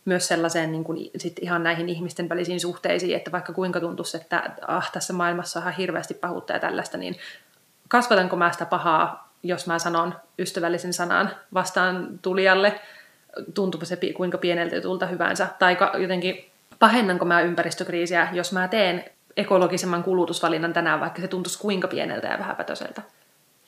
myös 0.05 0.29
sellaiseen 0.29 0.73
niin 0.73 0.85
kuin, 0.85 1.11
sit 1.17 1.39
ihan 1.41 1.63
näihin 1.63 1.89
ihmisten 1.89 2.29
välisiin 2.29 2.61
suhteisiin, 2.61 3.17
että 3.17 3.33
vaikka 3.33 3.53
kuinka 3.53 3.81
tuntuisi, 3.81 4.17
että 4.17 4.51
ah, 4.67 4.93
tässä 4.93 5.13
maailmassa 5.13 5.59
on 5.59 5.63
ihan 5.63 5.75
hirveästi 5.75 6.15
pahuutta 6.15 6.53
ja 6.53 6.59
tällaista, 6.59 6.99
niin 6.99 7.17
kasvatanko 7.89 8.37
mä 8.37 8.53
sitä 8.53 8.67
pahaa 8.67 9.32
jos 9.43 9.67
mä 9.67 9.79
sanon 9.79 10.15
ystävällisen 10.39 10.93
sanan 10.93 11.31
vastaan 11.55 12.19
tulijalle, 12.23 12.81
tuntuupa 13.55 13.87
se 13.87 13.99
kuinka 14.17 14.39
pieneltä 14.39 14.77
jutulta 14.77 15.07
hyvänsä, 15.07 15.49
tai 15.59 15.77
jotenkin 15.99 16.51
pahennanko 16.79 17.25
mä 17.25 17.41
ympäristökriisiä, 17.41 18.29
jos 18.33 18.53
mä 18.53 18.69
teen 18.69 19.05
ekologisemman 19.37 20.03
kulutusvalinnan 20.03 20.73
tänään, 20.73 21.01
vaikka 21.01 21.21
se 21.21 21.29
tuntuisi 21.29 21.59
kuinka 21.59 21.89
pieneltä 21.89 22.29
ja 22.29 22.39
vähäpätöiseltä. 22.39 23.03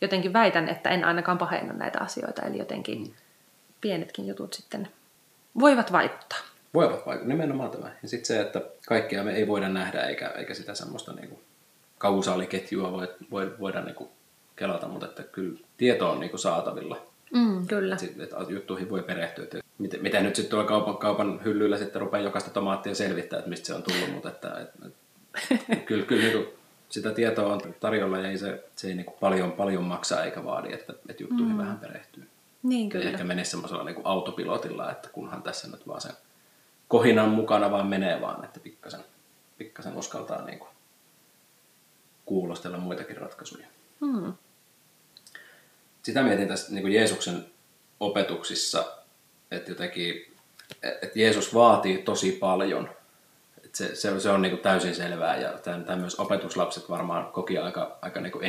Jotenkin 0.01 0.33
väitän, 0.33 0.69
että 0.69 0.91
en 0.91 1.05
ainakaan 1.05 1.39
pahenna 1.39 1.73
näitä 1.73 1.99
asioita, 2.01 2.43
eli 2.43 2.59
jotenkin 2.59 2.99
mm. 2.99 3.13
pienetkin 3.81 4.27
jutut 4.27 4.55
sitten 4.55 4.89
voivat 5.61 5.93
vaikuttaa. 5.93 6.39
Voivat 6.75 7.07
vaikuttaa, 7.07 7.29
nimenomaan 7.29 7.71
tämä. 7.71 7.91
Ja 8.03 8.09
sitten 8.09 8.27
se, 8.27 8.41
että 8.41 8.61
kaikkea 8.89 9.23
me 9.23 9.33
ei 9.33 9.47
voida 9.47 9.69
nähdä, 9.69 10.01
eikä, 10.01 10.29
eikä 10.29 10.55
sitä 10.55 10.75
semmoista 10.75 11.13
niinku 11.13 11.41
kausaaliketjua 11.99 12.93
voi, 12.93 13.15
voi, 13.31 13.59
voida 13.61 13.81
niinku 13.81 14.11
kelata, 14.57 14.89
mutta 14.89 15.07
että 15.07 15.23
kyllä 15.23 15.59
tieto 15.77 16.11
on 16.11 16.21
niinku 16.21 16.39
saatavilla. 16.39 16.97
Mm, 17.35 17.67
kyllä. 17.67 17.97
Et, 18.03 18.33
et 18.43 18.51
juttuihin 18.51 18.91
voi 18.91 19.03
perehtyä. 19.03 19.45
Että 19.45 19.59
miten, 19.79 20.03
miten 20.03 20.25
nyt 20.25 20.37
sitten 20.37 20.51
tuolla 20.51 20.69
kaupan, 20.69 20.97
kaupan 20.97 21.41
hyllyllä 21.45 21.79
sitten 21.79 22.01
rupeaa 22.01 22.25
jokaista 22.25 22.51
tomaattia 22.51 22.95
selvittää, 22.95 23.39
että 23.39 23.51
mistä 23.51 23.67
se 23.67 23.75
on 23.75 23.83
tullut, 23.83 24.13
mutta 24.13 24.29
että, 24.29 24.61
et, 24.61 24.71
et, 24.87 25.85
kyllä, 25.87 26.07
kyllä 26.07 26.23
niinku 26.23 26.53
sitä 26.89 27.11
tietoa 27.11 27.53
on 27.53 27.61
tarjolla 27.81 28.19
ja 28.19 28.31
ei 28.31 28.39
se, 28.39 28.65
se 28.77 28.89
ei 28.89 28.95
niinku 28.95 29.17
paljon, 29.21 29.53
paljon 29.53 29.85
maksaa 29.85 30.25
eikä 30.25 30.45
vaadi, 30.45 30.73
että, 30.73 30.93
että 31.09 31.23
juttuihin 31.23 31.55
mm. 31.55 31.59
vähän 31.59 31.79
perehtyy. 31.79 32.29
Niin 32.63 32.89
kyllä. 32.89 33.05
Ei 33.05 33.11
ehkä 33.11 33.25
mene 33.25 33.45
semmoisella 33.45 33.85
niinku 33.85 34.03
autopilotilla, 34.05 34.91
että 34.91 35.09
kunhan 35.09 35.43
tässä 35.43 35.69
nyt 35.69 35.89
vaan 35.89 36.01
sen 36.01 36.13
kohinan 36.89 37.29
mukana 37.29 37.71
vaan 37.71 37.87
menee 37.87 38.21
vaan, 38.21 38.45
että 38.45 38.61
pikkasen, 38.61 39.01
pikkasen 39.59 39.97
uskaltaa 39.97 40.45
niinku 40.45 40.67
kuulostella 42.25 42.79
muitakin 42.79 43.17
ratkaisuja. 43.17 43.67
Hmm 44.01 44.33
sitä 46.05 46.23
mietin 46.23 46.49
tässä 46.49 46.73
niin 46.73 46.83
kuin 46.83 46.95
Jeesuksen 46.95 47.47
opetuksissa, 48.01 48.85
että 49.51 49.71
jotenkin, 49.71 50.35
että 50.83 51.19
Jeesus 51.19 51.55
vaatii 51.55 51.99
tosi 51.99 52.33
paljon. 52.33 52.91
Että 53.65 53.79
se, 53.79 53.97
se, 53.97 54.21
se 54.21 54.31
on 54.31 54.43
niin 54.43 54.53
kuin 54.53 54.63
täysin 54.63 54.95
selvää 54.95 55.37
ja 55.37 55.49
tämän, 55.49 55.85
tämän 55.85 56.01
myös 56.01 56.21
opetuslapset 56.21 56.91
varmaan 56.91 57.33
koki 57.33 57.59
aika, 57.59 57.99
aika 58.03 58.21
niin 58.21 58.33
kuin 58.33 58.47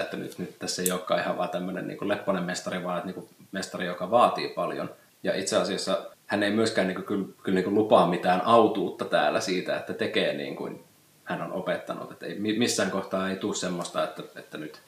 että 0.00 0.16
nyt, 0.16 0.38
nyt 0.38 0.58
tässä 0.58 0.82
ei 0.82 0.90
olekaan 0.90 1.20
ihan 1.20 1.38
vaan 1.38 1.48
tämmöinen 1.48 1.88
niin 1.88 2.08
lepponen 2.08 2.42
mestari, 2.42 2.84
vaan 2.84 2.96
että 2.96 3.06
niin 3.06 3.14
kuin 3.14 3.28
mestari, 3.52 3.86
joka 3.86 4.10
vaatii 4.10 4.48
paljon. 4.48 4.90
Ja 5.22 5.34
itse 5.36 5.56
asiassa 5.56 6.06
hän 6.26 6.42
ei 6.42 6.50
myöskään 6.50 6.88
niin 6.88 6.96
kuin, 6.96 7.06
kyllä, 7.06 7.26
kyllä 7.42 7.56
niin 7.56 7.64
kuin 7.64 7.74
lupaa 7.74 8.06
mitään 8.06 8.40
autuutta 8.44 9.04
täällä 9.04 9.40
siitä, 9.40 9.76
että 9.76 9.94
tekee 9.94 10.34
niin 10.34 10.56
kuin 10.56 10.84
hän 11.24 11.42
on 11.42 11.52
opettanut. 11.52 12.12
Että 12.12 12.26
ei, 12.26 12.38
missään 12.38 12.90
kohtaa 12.90 13.30
ei 13.30 13.36
tule 13.36 13.54
semmoista, 13.54 14.04
että, 14.04 14.22
että 14.36 14.58
nyt– 14.58 14.80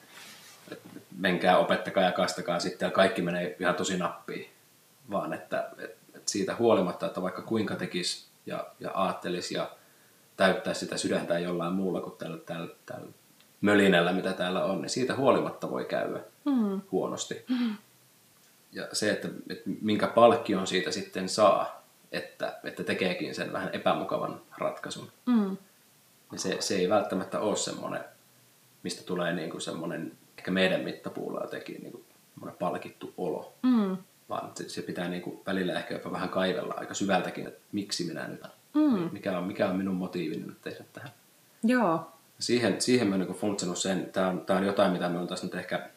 menkää 1.17 1.57
opettakaa 1.57 2.03
ja 2.03 2.11
kastakaa 2.11 2.59
sitten 2.59 2.85
ja 2.85 2.91
kaikki 2.91 3.21
menee 3.21 3.55
ihan 3.59 3.75
tosi 3.75 3.97
nappiin. 3.97 4.49
Vaan 5.11 5.33
että, 5.33 5.69
että 5.77 6.31
siitä 6.31 6.55
huolimatta, 6.55 7.05
että 7.05 7.21
vaikka 7.21 7.41
kuinka 7.41 7.75
tekisi 7.75 8.27
ja, 8.45 8.67
ja 8.79 8.91
ajattelisi 8.93 9.55
ja 9.55 9.71
täyttää 10.37 10.73
sitä 10.73 10.97
sydäntä 10.97 11.39
jollain 11.39 11.73
muulla 11.73 12.01
kuin 12.01 12.17
tällä, 12.17 12.37
tällä, 12.37 12.75
tällä 12.85 13.07
mölinällä, 13.61 14.13
mitä 14.13 14.33
täällä 14.33 14.65
on, 14.65 14.81
niin 14.81 14.89
siitä 14.89 15.15
huolimatta 15.15 15.71
voi 15.71 15.85
käydä 15.85 16.19
mm. 16.45 16.81
huonosti. 16.91 17.45
Mm. 17.49 17.75
Ja 18.71 18.87
se, 18.93 19.11
että, 19.11 19.27
että 19.49 19.69
minkä 19.81 20.07
palkkion 20.07 20.67
siitä 20.67 20.91
sitten 20.91 21.29
saa, 21.29 21.83
että, 22.11 22.59
että 22.63 22.83
tekeekin 22.83 23.35
sen 23.35 23.53
vähän 23.53 23.69
epämukavan 23.73 24.41
ratkaisun, 24.57 25.11
mm. 25.25 25.57
niin 26.31 26.39
se, 26.39 26.57
se 26.59 26.75
ei 26.75 26.89
välttämättä 26.89 27.39
ole 27.39 27.55
semmoinen, 27.55 28.03
mistä 28.83 29.03
tulee 29.03 29.33
niin 29.33 29.49
kuin 29.49 29.61
semmoinen 29.61 30.11
ehkä 30.37 30.51
meidän 30.51 30.81
mittapuulla 30.81 31.41
jotenkin 31.41 31.81
niin 31.81 31.91
kuin 31.91 32.05
palkittu 32.59 33.13
olo. 33.17 33.53
Mm. 33.63 33.97
Vaan 34.29 34.51
se, 34.55 34.69
se 34.69 34.81
pitää 34.81 35.09
niin 35.09 35.21
kuin 35.21 35.39
välillä 35.45 35.73
ehkä 35.73 35.93
jopa 35.93 36.11
vähän 36.11 36.29
kaivella 36.29 36.73
aika 36.77 36.93
syvältäkin, 36.93 37.47
että 37.47 37.59
miksi 37.71 38.03
minä 38.03 38.27
nyt, 38.27 38.41
mm. 38.73 39.09
mikä, 39.11 39.37
on, 39.37 39.43
mikä 39.43 39.69
on 39.69 39.75
minun 39.75 39.95
motiivini 39.95 40.43
nyt 40.43 40.61
tehdä 40.61 40.83
tähän. 40.93 41.09
Joo. 41.63 42.11
Siihen, 42.39 42.81
siihen 42.81 43.07
mä 43.07 43.15
oon 43.15 43.25
niin 43.25 43.37
funtsinut 43.37 43.77
sen, 43.77 44.09
tämä 44.13 44.27
on, 44.27 44.41
tämä 44.41 44.59
on 44.59 44.65
jotain, 44.65 44.91
mitä 44.91 45.09
mä 45.09 45.19
oon 45.19 45.27
tässä 45.27 45.45
nyt 45.45 45.55
ehkä, 45.55 45.89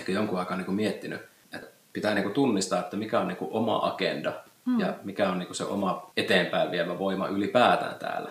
ehkä 0.00 0.12
jonkun 0.12 0.38
aikaa 0.38 0.56
niin 0.56 0.74
miettinyt, 0.74 1.20
että 1.52 1.66
pitää 1.92 2.14
niin 2.14 2.22
kuin 2.22 2.34
tunnistaa, 2.34 2.80
että 2.80 2.96
mikä 2.96 3.20
on 3.20 3.28
niin 3.28 3.36
kuin 3.36 3.52
oma 3.52 3.86
agenda 3.86 4.32
mm. 4.64 4.80
ja 4.80 4.94
mikä 5.04 5.30
on 5.30 5.38
niin 5.38 5.46
kuin 5.46 5.56
se 5.56 5.64
oma 5.64 6.10
eteenpäin 6.16 6.70
vievä 6.70 6.98
voima 6.98 7.28
ylipäätään 7.28 7.94
täällä. 7.94 8.30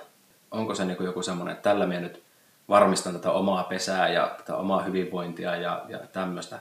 Onko 0.52 0.76
se 0.76 0.86
niin 0.86 0.98
kuin 0.98 1.06
joku 1.06 1.22
semmoinen, 1.22 1.54
että 1.54 1.70
tällä 1.70 1.86
me 1.86 2.00
nyt 2.00 2.24
varmistan 2.70 3.14
tätä 3.14 3.32
omaa 3.32 3.64
pesää 3.64 4.10
ja 4.10 4.36
tätä 4.38 4.56
omaa 4.56 4.84
hyvinvointia 4.84 5.56
ja, 5.56 5.86
ja 5.90 6.00
tämmöistä. 6.00 6.60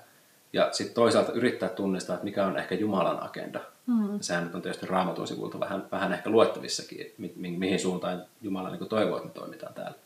ja 0.53 0.69
sitten 0.73 0.95
toisaalta 0.95 1.33
yrittää 1.33 1.69
tunnistaa, 1.69 2.15
että 2.15 2.25
mikä 2.25 2.47
on 2.47 2.59
ehkä 2.59 2.75
Jumalan 2.75 3.23
agenda. 3.23 3.61
Mm. 3.87 4.21
Sehän 4.21 4.45
nyt 4.45 4.55
on 4.55 4.63
tietysti 4.63 4.87
raamatun 4.87 5.29
sivulta 5.29 5.61
vähän, 5.61 5.89
vähän 5.93 6.13
ehkä 6.13 6.31
luettavissakin, 6.31 7.15
mi- 7.19 7.33
mi- 7.37 7.57
mihin 7.57 7.81
suuntaan 7.81 8.25
Jumala 8.43 8.71
niin 8.71 8.89
toivoo, 8.89 9.17
että 9.17 9.29
me 9.29 9.35
toimitaan 9.35 9.75
täällä. 9.75 9.97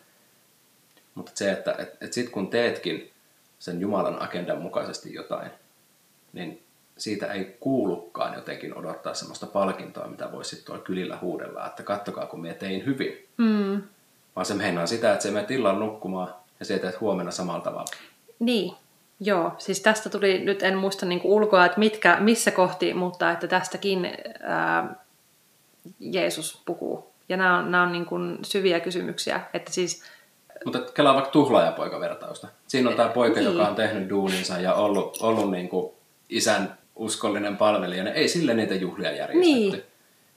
Mutta 1.15 1.33
se, 1.35 1.53
että 1.53 1.75
et, 1.79 1.97
et 2.01 2.13
sitten 2.13 2.33
kun 2.33 2.51
teetkin 2.51 3.11
sen 3.59 3.81
Jumalan 3.81 4.23
agendan 4.23 4.63
mukaisesti 4.63 5.15
jotain, 5.15 5.51
niin 6.33 6.63
siitä 6.99 7.27
ei 7.33 7.57
kuulukaan 7.61 8.35
jotenkin 8.35 8.79
odottaa 8.79 9.15
semmoista 9.15 9.47
palkintoa, 9.47 10.09
mitä 10.09 10.33
voisi 10.33 10.51
sitten 10.51 10.67
tuolla 10.67 10.83
kylillä 10.83 11.19
huudella, 11.21 11.67
että 11.67 11.83
kattokaa 11.83 12.27
kun 12.27 12.41
me 12.41 12.55
tein 12.55 12.87
hyvin. 12.87 13.29
Mm. 13.37 13.83
Vaan 14.37 14.47
se 14.47 14.55
meinaa 14.55 14.87
sitä, 14.87 15.13
että 15.13 15.23
se 15.23 15.31
menet 15.31 15.51
illan 15.51 15.79
nukkumaan 15.79 16.35
ja 16.61 16.67
se 16.67 16.79
teet 16.79 17.01
huomenna 17.01 17.33
samalla 17.33 17.61
tavalla. 17.61 17.91
Niin, 18.39 18.73
joo. 19.21 19.53
Siis 19.59 19.81
tästä 19.81 20.11
tuli, 20.11 20.39
nyt 20.39 20.63
en 20.63 20.79
muista 20.79 21.07
niinku 21.07 21.37
ulkoa, 21.37 21.65
että 21.65 21.79
mitkä, 21.79 22.17
missä 22.21 22.51
kohti, 22.51 22.95
mutta 22.95 23.31
että 23.31 23.47
tästäkin 23.47 24.13
ää, 24.43 24.95
Jeesus 26.01 26.63
puhuu. 26.67 27.11
Ja 27.29 27.37
nämä 27.37 27.59
on, 27.59 27.71
nämä 27.71 27.83
on 27.83 27.93
niin 27.93 28.07
kuin 28.07 28.39
syviä 28.43 28.81
kysymyksiä. 28.81 29.41
Että 29.55 29.73
siis, 29.73 30.03
mutta 30.65 30.79
kelaa 30.81 31.15
vaikka 31.15 31.31
tuhlaajapoika-vertausta. 31.31 32.49
Siinä 32.67 32.91
on 32.91 32.97
tämä 32.97 33.09
poika, 33.09 33.41
niin. 33.41 33.53
joka 33.53 33.69
on 33.69 33.75
tehnyt 33.75 34.09
duuninsa 34.09 34.59
ja 34.59 34.75
ollut, 34.75 35.19
ollut 35.21 35.51
niin 35.51 35.69
kuin 35.69 35.93
isän 36.29 36.79
uskollinen 36.97 37.57
palvelija. 37.57 38.13
Ei 38.13 38.29
sille 38.29 38.55
niitä 38.55 38.75
juhlia 38.75 39.13
järjestetty. 39.13 39.41
Niin. 39.41 39.83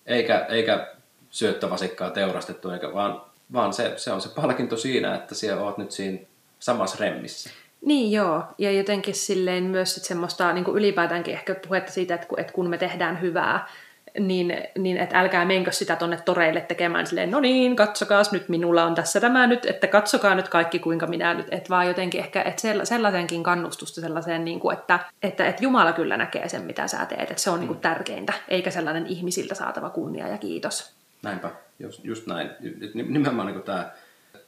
Eikä, 0.06 0.46
eikä 0.50 0.88
syöttövasikkaa 1.30 2.10
teurastettu, 2.10 2.70
eikä 2.70 2.94
vaan, 2.94 3.22
vaan 3.54 3.74
se, 3.74 3.94
se 3.98 4.12
on 4.12 4.22
se 4.22 4.30
palkinto 4.30 4.78
siinä, 4.78 5.16
että 5.16 5.36
siellä 5.36 5.64
oot 5.64 5.78
nyt 5.78 5.92
siinä 5.92 6.18
samassa 6.60 6.98
remmissä. 7.00 7.50
Niin 7.86 8.12
joo, 8.12 8.44
ja 8.58 8.72
jotenkin 8.72 9.16
silleen 9.16 9.64
myös 9.64 9.96
sit 9.96 10.04
semmoista 10.04 10.54
niin 10.54 10.66
kuin 10.66 10.78
ylipäätäänkin 10.78 11.34
ehkä 11.34 11.56
puhetta 11.68 11.92
siitä, 11.92 12.16
että 12.16 12.28
kun, 12.28 12.40
että 12.40 12.54
kun 12.54 12.70
me 12.70 12.78
tehdään 12.78 13.22
hyvää, 13.22 13.68
niin, 14.20 14.58
niin 14.78 14.98
että 14.98 15.20
älkää 15.20 15.46
menkö 15.46 15.72
sitä 15.72 15.96
tonne 15.96 16.18
toreille 16.26 16.62
tekemään 16.62 17.08
silleen, 17.08 17.32
no 17.32 17.40
niin, 17.40 17.76
katsokaa 17.76 18.22
nyt, 18.32 18.50
minulla 18.50 18.84
on 18.84 18.96
tässä 18.96 19.22
tämä 19.22 19.48
nyt, 19.48 19.66
että 19.66 19.88
katsokaa 19.88 20.36
nyt 20.36 20.50
kaikki 20.50 20.80
kuinka 20.80 21.08
minä 21.08 21.34
nyt, 21.34 21.48
että 21.52 21.70
vaan 21.70 21.88
jotenkin 21.88 22.22
ehkä 22.22 22.42
että 22.42 22.84
sellaisenkin 22.84 23.44
kannustusta 23.44 24.02
sellaiseen, 24.02 24.46
niin 24.46 24.60
kuin, 24.60 24.78
että, 24.78 25.00
että, 25.24 25.48
että 25.48 25.64
Jumala 25.64 25.94
kyllä 25.94 26.18
näkee 26.18 26.50
sen, 26.50 26.62
mitä 26.62 26.88
sä 26.88 27.06
teet, 27.06 27.32
että 27.32 27.44
se 27.44 27.50
on 27.50 27.56
mm. 27.56 27.60
niin 27.60 27.68
kuin 27.68 27.80
tärkeintä, 27.80 28.34
eikä 28.48 28.72
sellainen 28.72 29.08
ihmisiltä 29.08 29.56
saatava 29.56 29.90
kunnia 29.90 30.28
ja 30.28 30.38
kiitos. 30.38 30.94
Näinpä, 31.24 31.50
just, 31.84 32.00
just 32.04 32.28
näin. 32.28 32.50
Nimenomaan 32.94 33.48
niin 33.48 33.64
tämä, 33.64 33.92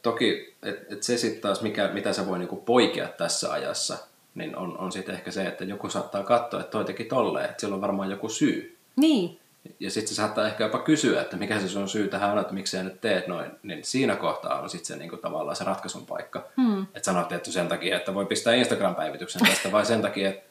toki, 0.02 0.54
että 0.62 0.94
et 0.94 1.02
se 1.02 1.16
sitten 1.16 1.42
taas, 1.42 1.62
mikä, 1.62 1.88
mitä 1.92 2.12
se 2.12 2.26
voi 2.26 2.38
niin 2.38 2.62
poikea 2.64 3.08
tässä 3.08 3.52
ajassa, 3.52 3.98
niin 4.34 4.56
on, 4.56 4.78
on 4.78 4.92
sitten 4.92 5.14
ehkä 5.14 5.30
se, 5.30 5.46
että 5.46 5.64
joku 5.64 5.88
saattaa 5.88 6.22
katsoa, 6.22 6.60
että 6.60 6.70
toi 6.70 6.84
teki 6.84 7.04
tolleen, 7.04 7.44
että 7.44 7.60
sillä 7.60 7.74
on 7.74 7.80
varmaan 7.80 8.10
joku 8.10 8.28
syy. 8.28 8.76
Niin. 8.96 9.40
Ja 9.80 9.90
sitten 9.90 10.08
se 10.08 10.14
saattaa 10.14 10.46
ehkä 10.46 10.64
jopa 10.64 10.78
kysyä, 10.78 11.22
että 11.22 11.36
mikä 11.36 11.60
se 11.60 11.68
sun 11.68 11.88
syy 11.88 12.08
tähän 12.08 12.32
on, 12.32 12.38
että 12.38 12.54
miksi 12.54 12.76
sä 12.76 12.82
nyt 12.82 13.00
teet 13.00 13.26
noin. 13.26 13.50
Niin 13.62 13.84
siinä 13.84 14.16
kohtaa 14.16 14.60
on 14.60 14.70
sitten 14.70 14.86
se 14.86 14.96
niin 14.96 15.10
kuin, 15.10 15.20
tavallaan 15.20 15.56
se 15.56 15.64
ratkaisun 15.64 16.06
paikka. 16.06 16.48
Hmm. 16.56 16.82
Että 16.82 17.04
sanot, 17.04 17.32
että 17.32 17.52
sen 17.52 17.68
takia, 17.68 17.96
että 17.96 18.14
voi 18.14 18.26
pistää 18.26 18.54
Instagram-päivityksen 18.54 19.42
tästä, 19.46 19.72
vai 19.72 19.86
sen 19.86 20.02
takia, 20.02 20.28
että 20.28 20.42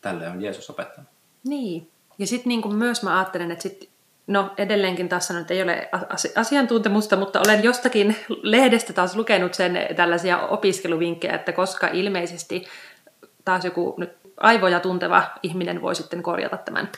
tälle 0.00 0.28
on 0.28 0.42
Jeesus 0.42 0.70
opettanut. 0.70 1.10
Niin. 1.44 1.90
Ja 2.18 2.26
sitten 2.26 2.48
niin 2.48 2.74
myös 2.74 3.02
mä 3.02 3.18
ajattelen, 3.18 3.50
että 3.50 3.62
sit, 3.62 3.88
no 4.28 4.50
edelleenkin 4.58 5.08
tässä 5.08 5.34
nyt 5.34 5.50
ei 5.50 5.62
ole 5.62 5.88
asiantuntemusta, 6.36 7.16
mutta 7.16 7.40
olen 7.40 7.64
jostakin 7.64 8.16
lehdestä 8.42 8.92
taas 8.92 9.16
lukenut 9.16 9.54
sen 9.54 9.78
tällaisia 9.96 10.38
opiskeluvinkkejä, 10.38 11.34
että 11.34 11.52
koska 11.52 11.88
ilmeisesti 11.92 12.64
taas 13.44 13.64
joku 13.64 13.94
nyt 13.98 14.10
aivoja 14.36 14.80
tunteva 14.80 15.22
ihminen 15.42 15.82
voi 15.82 15.94
sitten 15.94 16.22
korjata 16.22 16.56
tämän 16.56 16.88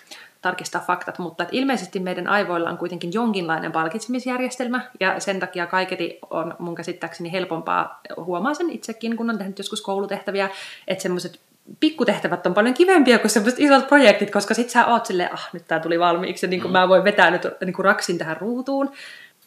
tarkistaa 0.42 0.84
faktat, 0.86 1.18
mutta 1.18 1.42
että 1.42 1.56
ilmeisesti 1.56 2.00
meidän 2.00 2.26
aivoilla 2.26 2.70
on 2.70 2.78
kuitenkin 2.78 3.12
jonkinlainen 3.12 3.72
palkitsemisjärjestelmä, 3.72 4.90
ja 5.00 5.20
sen 5.20 5.40
takia 5.40 5.66
kaiketi 5.66 6.18
on 6.30 6.54
mun 6.58 6.74
käsittääkseni 6.74 7.32
helpompaa, 7.32 8.00
huomaa 8.16 8.54
sen 8.54 8.70
itsekin, 8.70 9.16
kun 9.16 9.30
on 9.30 9.38
tehnyt 9.38 9.58
joskus 9.58 9.82
koulutehtäviä, 9.82 10.50
että 10.88 11.02
semmoiset 11.02 11.40
pikkutehtävät 11.80 12.46
on 12.46 12.54
paljon 12.54 12.74
kivempiä 12.74 13.18
kuin 13.18 13.30
semmoiset 13.30 13.60
isot 13.60 13.88
projektit, 13.88 14.30
koska 14.30 14.54
sit 14.54 14.70
sä 14.70 14.86
oot 14.86 15.06
silleen, 15.06 15.34
ah, 15.34 15.48
nyt 15.52 15.64
tää 15.68 15.80
tuli 15.80 15.98
valmiiksi, 15.98 16.46
ja 16.46 16.50
niin 16.50 16.60
kuin 16.60 16.70
mm. 16.70 16.72
mä 16.72 16.88
voin 16.88 17.04
vetää 17.04 17.30
nyt 17.30 17.42
niin 17.64 17.72
kuin 17.72 17.84
raksin 17.84 18.18
tähän 18.18 18.36
ruutuun. 18.36 18.92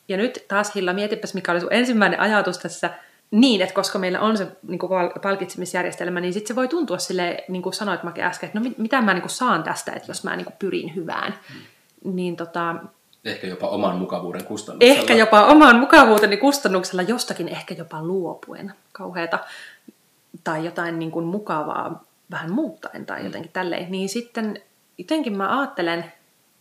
Ja 0.08 0.18
nyt 0.18 0.46
taas 0.48 0.76
Hilla, 0.76 0.94
mietipäs 0.94 1.34
mikä 1.34 1.52
oli 1.52 1.62
sun 1.62 1.74
ensimmäinen 1.74 2.20
ajatus 2.20 2.58
tässä, 2.58 2.90
niin, 3.32 3.62
että 3.62 3.76
koska 3.76 4.00
meillä 4.00 4.20
on 4.20 4.38
se 4.38 4.48
niin 4.68 4.80
kuin 4.80 4.92
palkitsemisjärjestelmä, 5.22 6.20
niin 6.20 6.34
sitten 6.34 6.48
se 6.48 6.56
voi 6.56 6.68
tuntua 6.68 6.98
sille, 6.98 7.44
niin 7.48 7.62
kuin 7.62 7.74
sanoit 7.74 8.04
Make 8.04 8.24
äsken, 8.24 8.48
että 8.48 8.60
no 8.60 8.64
mit, 8.64 8.78
mitä 8.78 9.02
mä 9.02 9.14
niin 9.14 9.22
kuin 9.22 9.30
saan 9.30 9.64
tästä, 9.64 9.92
että 9.92 10.10
jos 10.10 10.24
mä 10.24 10.36
niin 10.36 10.46
kuin 10.46 10.56
pyrin 10.60 10.96
hyvään. 10.96 11.34
Mm. 12.04 12.16
Niin 12.16 12.36
tota, 12.36 12.76
Ehkä 13.24 13.48
jopa 13.48 13.68
oman 13.68 13.96
mukavuuden 13.96 14.46
kustannuksella. 14.46 15.00
Ehkä 15.00 15.14
jopa 15.14 15.46
oman 15.46 15.80
mukavuuteni 15.80 16.38
kustannuksella, 16.38 17.02
jostakin 17.02 17.48
ehkä 17.48 17.74
jopa 17.74 18.04
luopuen 18.04 18.74
kauheata. 18.92 19.40
Tai 20.44 20.66
jotain 20.66 21.00
niin 21.00 21.12
kuin 21.12 21.26
mukavaa 21.26 22.04
vähän 22.32 22.52
muuttaen 22.52 23.06
tai 23.06 23.20
mm. 23.20 23.26
jotenkin 23.26 23.52
tälleen. 23.52 23.92
Niin 23.92 24.10
sitten 24.10 24.62
jotenkin 24.98 25.38
mä 25.38 25.60
ajattelen, 25.60 26.14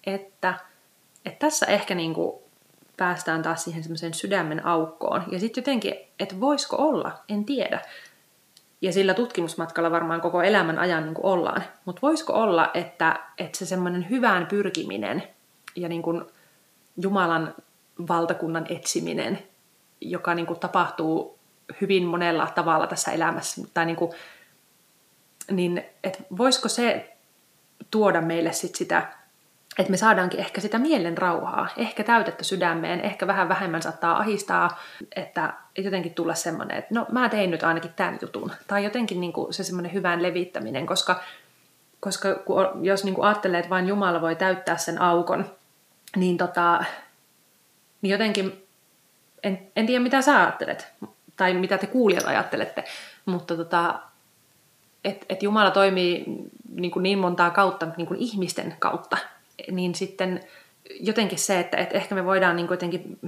että, 0.07 0.55
että 1.25 1.46
tässä 1.46 1.66
ehkä 1.66 1.94
niin 1.94 2.14
kuin 2.14 2.42
päästään 2.96 3.42
taas 3.42 3.64
siihen 3.64 3.83
semmoiseen 3.83 4.14
sydämen 4.14 4.66
aukkoon. 4.66 5.25
Ja 5.31 5.40
sitten 5.40 5.62
jotenkin, 5.62 5.94
että 6.18 6.40
voisiko 6.40 6.77
olla, 6.77 7.18
en 7.29 7.44
tiedä. 7.44 7.81
Ja 8.81 8.92
sillä 8.92 9.14
tutkimusmatkalla 9.14 9.90
varmaan 9.90 10.20
koko 10.20 10.42
elämän 10.42 10.79
ajan 10.79 11.05
niin 11.05 11.14
kuin 11.14 11.27
ollaan. 11.27 11.62
Mutta 11.85 12.03
voisiko 12.03 12.33
olla, 12.33 12.70
että, 12.75 13.20
että 13.38 13.59
se 13.59 13.66
semmoinen 13.66 14.11
hyvään 14.11 14.46
pyrkiminen 14.46 15.22
ja 15.77 15.88
niin 15.88 16.03
kuin 16.03 16.25
Jumalan 17.03 17.55
valtakunnan 18.09 18.66
etsiminen, 18.68 19.38
joka 20.01 20.35
niin 20.35 20.46
kuin 20.46 20.61
tapahtuu 20.61 21.38
hyvin 21.81 22.07
monella 22.07 22.46
tavalla 22.55 22.87
tässä 22.87 23.12
elämässä, 23.12 23.62
tai 23.75 23.87
niin, 23.87 23.96
kuin, 23.96 24.12
niin 25.51 25.85
että 26.05 26.19
voisiko 26.39 26.69
se 26.69 27.17
tuoda 27.91 28.21
meille 28.21 28.53
sit 28.53 28.75
sitä 28.75 29.07
että 29.79 29.91
me 29.91 29.97
saadaankin 29.97 30.41
ehkä 30.41 30.61
sitä 30.61 30.79
mielen 30.79 31.19
rauhaa, 31.19 31.69
ehkä 31.77 32.05
täytettä 32.05 32.45
sydämeen, 32.45 33.01
ehkä 33.01 33.27
vähän 33.27 33.49
vähemmän 33.49 33.83
saattaa 33.83 34.19
ahistaa, 34.19 34.81
että 35.17 35.55
jotenkin 35.79 36.15
tulla 36.15 36.35
semmoinen, 36.35 36.79
että 36.79 36.95
no 36.95 37.07
mä 37.13 37.29
tein 37.29 37.51
nyt 37.51 37.63
ainakin 37.63 37.93
tämän 37.97 38.19
jutun. 38.23 38.53
Tai 38.67 38.85
jotenkin 38.85 39.21
niin 39.21 39.33
kuin 39.33 39.55
se 39.55 39.65
semmoinen 39.65 39.93
hyvän 39.93 40.23
levittäminen, 40.23 40.87
koska, 40.87 41.21
koska 42.01 42.29
jos 42.83 43.05
niin 43.05 43.15
kuin 43.15 43.27
ajattelee, 43.27 43.59
että 43.59 43.71
vain 43.71 43.89
Jumala 43.89 44.21
voi 44.21 44.37
täyttää 44.37 44.77
sen 44.77 45.01
aukon, 45.01 45.51
niin, 46.17 46.39
tota, 46.39 46.85
niin 48.03 48.11
jotenkin, 48.11 48.67
en, 49.43 49.71
en 49.77 49.87
tiedä 49.87 50.03
mitä 50.03 50.23
sä 50.23 50.41
ajattelet, 50.41 50.87
tai 51.37 51.55
mitä 51.55 51.79
te 51.79 51.87
kuulijat 51.87 52.27
ajattelette, 52.27 52.85
mutta 53.27 53.57
tota, 53.57 54.01
että 55.05 55.27
et 55.29 55.43
Jumala 55.43 55.71
toimii 55.71 56.25
niin, 56.75 56.91
kuin 56.91 57.03
niin 57.03 57.19
montaa 57.19 57.51
kautta 57.51 57.87
niin 57.97 58.07
kuin 58.07 58.21
ihmisten 58.21 58.77
kautta, 58.79 59.17
niin 59.71 59.95
sitten 59.95 60.41
jotenkin 61.01 61.38
se, 61.38 61.61
että, 61.61 61.77
että 61.77 61.97
ehkä 61.97 62.15
me 62.15 62.25
voidaan 62.25 62.57
niin 62.57 62.69
jotenkin 62.71 63.19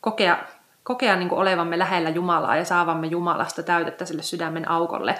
kokea, 0.00 0.38
kokea 0.82 1.16
niin 1.16 1.32
olevamme 1.32 1.78
lähellä 1.78 2.10
Jumalaa 2.10 2.56
ja 2.56 2.64
saavamme 2.64 3.06
Jumalasta 3.06 3.62
täytettä 3.62 4.04
sille 4.04 4.22
sydämen 4.22 4.70
aukolle, 4.70 5.14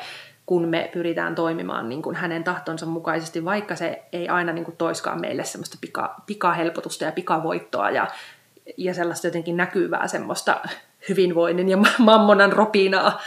kun 0.46 0.68
me 0.68 0.90
pyritään 0.92 1.35
toimimaan 1.35 1.88
niin 1.88 2.02
kuin 2.02 2.16
hänen 2.16 2.44
tahtonsa 2.44 2.87
mukaisesti, 2.87 3.44
vaikka 3.44 3.76
se 3.76 4.02
ei 4.12 4.28
aina 4.28 4.52
niin 4.52 4.64
kuin 4.64 4.76
toiskaan 4.76 5.20
meille 5.20 5.44
semmoista 5.44 5.78
pika, 5.80 6.14
pikahelpotusta 6.26 7.04
ja 7.04 7.12
pikavoittoa 7.12 7.90
ja, 7.90 8.07
ja 8.76 8.94
sellaista 8.94 9.26
jotenkin 9.26 9.57
näkyvää 9.57 10.09
semmoista 10.09 10.61
hyvinvoinnin 11.09 11.68
ja 11.68 11.78
mammonan 11.98 12.52
ropinaa. 12.52 13.20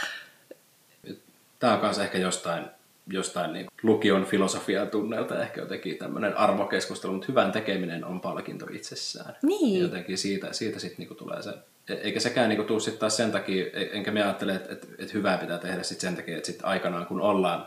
Tämä 1.58 1.74
on 1.74 1.80
myös 1.80 1.98
ehkä 1.98 2.18
jostain 2.18 2.64
jostain 3.10 3.52
niin 3.52 3.66
lukion 3.82 4.24
filosofian 4.24 4.90
tunnelta 4.90 5.42
ehkä 5.42 5.60
jotenkin 5.60 5.98
tämmöinen 5.98 6.36
arvokeskustelu, 6.36 7.12
mutta 7.12 7.26
hyvän 7.28 7.52
tekeminen 7.52 8.04
on 8.04 8.20
palkinto 8.20 8.66
itsessään. 8.70 9.36
Niin. 9.42 9.74
Ja 9.74 9.82
jotenkin 9.82 10.18
siitä, 10.18 10.52
siitä 10.52 10.78
sitten 10.78 11.06
niin 11.06 11.16
tulee 11.16 11.42
se, 11.42 11.50
e, 11.88 11.94
eikä 11.94 12.20
sekään 12.20 12.48
niin 12.48 12.64
tule 12.64 12.80
sitten 12.80 13.00
taas 13.00 13.16
sen 13.16 13.32
takia, 13.32 13.66
e, 13.66 13.88
enkä 13.92 14.10
me 14.10 14.22
ajattele, 14.22 14.54
että, 14.54 14.72
että, 14.72 14.86
että 14.98 15.12
hyvää 15.14 15.38
pitää 15.38 15.58
tehdä 15.58 15.82
sitten 15.82 16.08
sen 16.08 16.16
takia, 16.16 16.36
että 16.36 16.46
sitten 16.46 16.66
aikanaan 16.66 17.06
kun 17.06 17.20
ollaan 17.20 17.66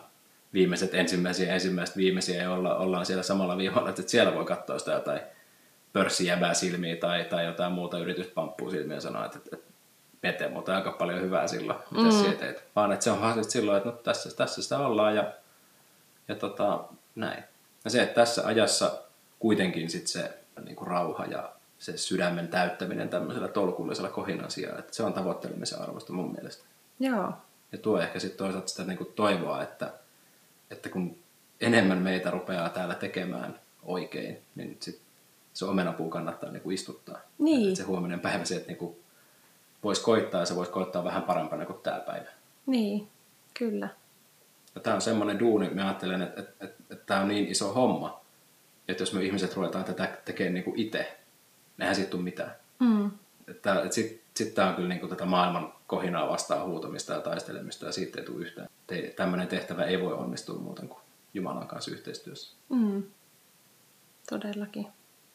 viimeiset 0.53 0.95
ensimmäisiä 0.95 1.53
ensimmäiset 1.53 1.97
viimeisiä 1.97 2.41
ja 2.41 2.53
olla, 2.53 2.75
ollaan 2.75 3.05
siellä 3.05 3.23
samalla 3.23 3.57
viivalla, 3.57 3.89
että 3.89 4.01
siellä 4.05 4.35
voi 4.35 4.45
katsoa 4.45 4.79
sitä 4.79 4.91
jotain 4.91 5.21
pörssijäbää 5.93 6.53
silmiä 6.53 6.95
tai, 6.95 7.25
tai 7.25 7.45
jotain 7.45 7.71
muuta 7.71 7.99
yrityspamppua 7.99 8.71
silmiä 8.71 8.97
ja 8.97 9.01
sanoa, 9.01 9.25
että, 9.25 9.39
että 9.53 9.70
Pete, 10.21 10.49
mutta 10.49 10.75
aika 10.75 10.91
paljon 10.91 11.21
hyvää 11.21 11.47
silloin, 11.47 11.79
mitä 11.91 12.29
mm. 12.29 12.37
teet. 12.37 12.63
Vaan 12.75 12.91
että 12.91 13.03
se 13.03 13.11
on 13.11 13.21
vaan 13.21 13.43
silloin, 13.43 13.77
että 13.77 13.89
no, 13.89 13.95
tässä, 13.95 14.35
tässä 14.35 14.61
sitä 14.61 14.77
ollaan 14.77 15.15
ja, 15.15 15.33
ja 16.27 16.35
tota, 16.35 16.83
näin. 17.15 17.43
Ja 17.83 17.89
se, 17.89 18.01
että 18.01 18.15
tässä 18.15 18.47
ajassa 18.47 19.01
kuitenkin 19.39 19.89
sit 19.89 20.07
se 20.07 20.37
niin 20.63 20.75
kuin 20.75 20.87
rauha 20.87 21.25
ja 21.25 21.51
se 21.79 21.97
sydämen 21.97 22.47
täyttäminen 22.47 23.09
tämmöisellä 23.09 23.47
tolkullisella 23.47 24.09
kohinan 24.09 24.51
sijaan, 24.51 24.79
että 24.79 24.95
se 24.95 25.03
on 25.03 25.13
tavoittelemisen 25.13 25.81
arvosta 25.81 26.13
mun 26.13 26.31
mielestä. 26.31 26.63
Joo. 26.99 27.33
Ja 27.71 27.77
tuo 27.77 27.99
ehkä 27.99 28.19
sitten 28.19 28.37
toisaalta 28.37 28.67
sitä 28.67 28.83
niin 28.83 28.97
kuin 28.97 29.13
toivoa, 29.15 29.63
että, 29.63 29.93
että 30.71 30.89
kun 30.89 31.17
enemmän 31.61 31.97
meitä 31.97 32.31
rupeaa 32.31 32.69
täällä 32.69 32.95
tekemään 32.95 33.59
oikein, 33.83 34.41
niin 34.55 34.77
sit 34.79 35.01
se 35.53 35.65
omenapuu 35.65 36.09
kannattaa 36.09 36.51
niin 36.51 36.61
kuin 36.61 36.73
istuttaa. 36.73 37.19
Niin. 37.37 37.67
Että 37.67 37.77
se 37.77 37.83
huominen 37.83 38.19
päivä 38.19 38.45
se, 38.45 38.55
että 38.55 38.67
niin 38.67 38.77
kuin 38.77 38.95
voisi 39.83 40.03
koittaa 40.03 40.39
ja 40.39 40.45
se 40.45 40.55
voisi 40.55 40.71
koittaa 40.71 41.03
vähän 41.03 41.23
parempana 41.23 41.65
kuin 41.65 41.79
tämä 41.83 41.99
päivä. 41.99 42.29
Niin, 42.65 43.07
kyllä. 43.59 43.89
Ja 44.75 44.81
tämä 44.81 44.95
on 44.95 45.01
semmoinen 45.01 45.39
duuni, 45.39 45.69
mä 45.69 45.85
ajattelen, 45.85 46.21
että, 46.21 46.41
että, 46.41 46.65
että, 46.65 46.83
että 46.89 47.05
tämä 47.05 47.21
on 47.21 47.27
niin 47.27 47.47
iso 47.47 47.73
homma, 47.73 48.21
että 48.87 49.03
jos 49.03 49.13
me 49.13 49.23
ihmiset 49.23 49.55
ruvetaan 49.55 49.85
tätä 49.85 50.17
tekemään 50.25 50.53
niin 50.53 50.63
kuin 50.63 50.79
itse, 50.79 51.17
eihän 51.79 51.95
siitä 51.95 52.11
tule 52.11 52.23
mitään. 52.23 52.55
Mm. 52.79 53.11
Että, 53.47 53.81
että 53.81 53.95
sitten 53.95 54.21
sit 54.35 54.53
tämä 54.53 54.69
on 54.69 54.75
kyllä 54.75 54.89
niin 54.89 54.99
kuin 54.99 55.09
tätä 55.09 55.25
maailman 55.25 55.73
kohinaa 55.87 56.29
vastaan 56.29 56.67
huutamista 56.67 57.13
ja 57.13 57.21
taistelemista 57.21 57.85
ja 57.85 57.91
siitä 57.91 58.19
ei 58.19 58.25
tule 58.25 58.41
yhtään. 58.41 58.67
Te, 58.87 59.13
tämmöinen 59.15 59.47
tehtävä 59.47 59.83
ei 59.83 60.01
voi 60.01 60.13
onnistua 60.13 60.59
muuten 60.59 60.87
kuin 60.87 61.01
Jumalan 61.33 61.67
kanssa 61.67 61.91
yhteistyössä. 61.91 62.55
Mm. 62.69 63.03
Todellakin. 64.29 64.87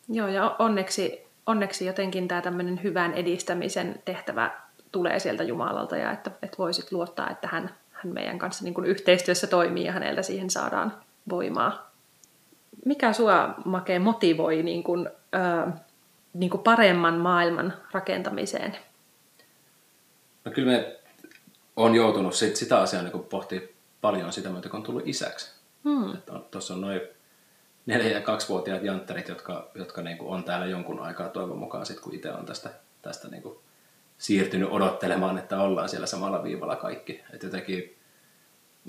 Joo, 0.08 0.28
ja 0.28 0.56
onneksi, 0.58 1.25
onneksi 1.46 1.86
jotenkin 1.86 2.28
tämä 2.28 2.42
tämmöinen 2.42 2.82
hyvän 2.82 3.14
edistämisen 3.14 4.02
tehtävä 4.04 4.50
tulee 4.92 5.18
sieltä 5.18 5.42
Jumalalta 5.42 5.96
ja 5.96 6.12
että, 6.12 6.30
että 6.42 6.58
voisit 6.58 6.92
luottaa, 6.92 7.30
että 7.30 7.48
hän, 7.48 7.74
hän 7.90 8.12
meidän 8.12 8.38
kanssa 8.38 8.64
niin 8.64 8.74
kuin 8.74 8.86
yhteistyössä 8.86 9.46
toimii 9.46 9.84
ja 9.84 9.92
häneltä 9.92 10.22
siihen 10.22 10.50
saadaan 10.50 10.92
voimaa. 11.28 11.90
Mikä 12.84 13.12
sua, 13.12 13.54
Make, 13.64 13.98
motivoi 13.98 14.62
niin 14.62 14.82
kuin, 14.82 15.08
ö, 15.34 15.70
niin 16.34 16.50
kuin 16.50 16.62
paremman 16.62 17.14
maailman 17.14 17.72
rakentamiseen? 17.92 18.76
No 20.44 20.52
kyllä 20.52 20.72
me 20.72 20.96
on 21.76 21.94
joutunut 21.94 22.34
sit, 22.34 22.56
sitä 22.56 22.78
asiaa 22.78 23.02
niin 23.02 23.24
pohtia 23.30 23.60
paljon 24.00 24.32
sitä 24.32 24.48
myötä, 24.48 24.68
kun 24.68 24.76
on 24.76 24.82
tullut 24.82 25.08
isäksi. 25.08 25.52
Hmm. 25.84 26.16
Tuossa 26.50 26.74
on 26.74 26.80
noin 26.80 27.00
neljä- 27.86 28.14
ja 28.14 28.20
kaksivuotiaat 28.20 28.82
jantterit, 28.82 29.28
jotka, 29.28 29.70
jotka 29.74 30.02
niin 30.02 30.18
kuin 30.18 30.28
on 30.28 30.44
täällä 30.44 30.66
jonkun 30.66 31.00
aikaa 31.00 31.28
toivon 31.28 31.58
mukaan, 31.58 31.86
sit, 31.86 32.00
kun 32.00 32.14
itse 32.14 32.32
on 32.32 32.46
tästä, 32.46 32.70
tästä 33.02 33.28
niin 33.28 33.42
kuin 33.42 33.58
siirtynyt 34.18 34.68
odottelemaan, 34.70 35.38
että 35.38 35.60
ollaan 35.60 35.88
siellä 35.88 36.06
samalla 36.06 36.42
viivalla 36.42 36.76
kaikki. 36.76 37.22
Et 37.32 37.42
jotenkin, 37.42 37.96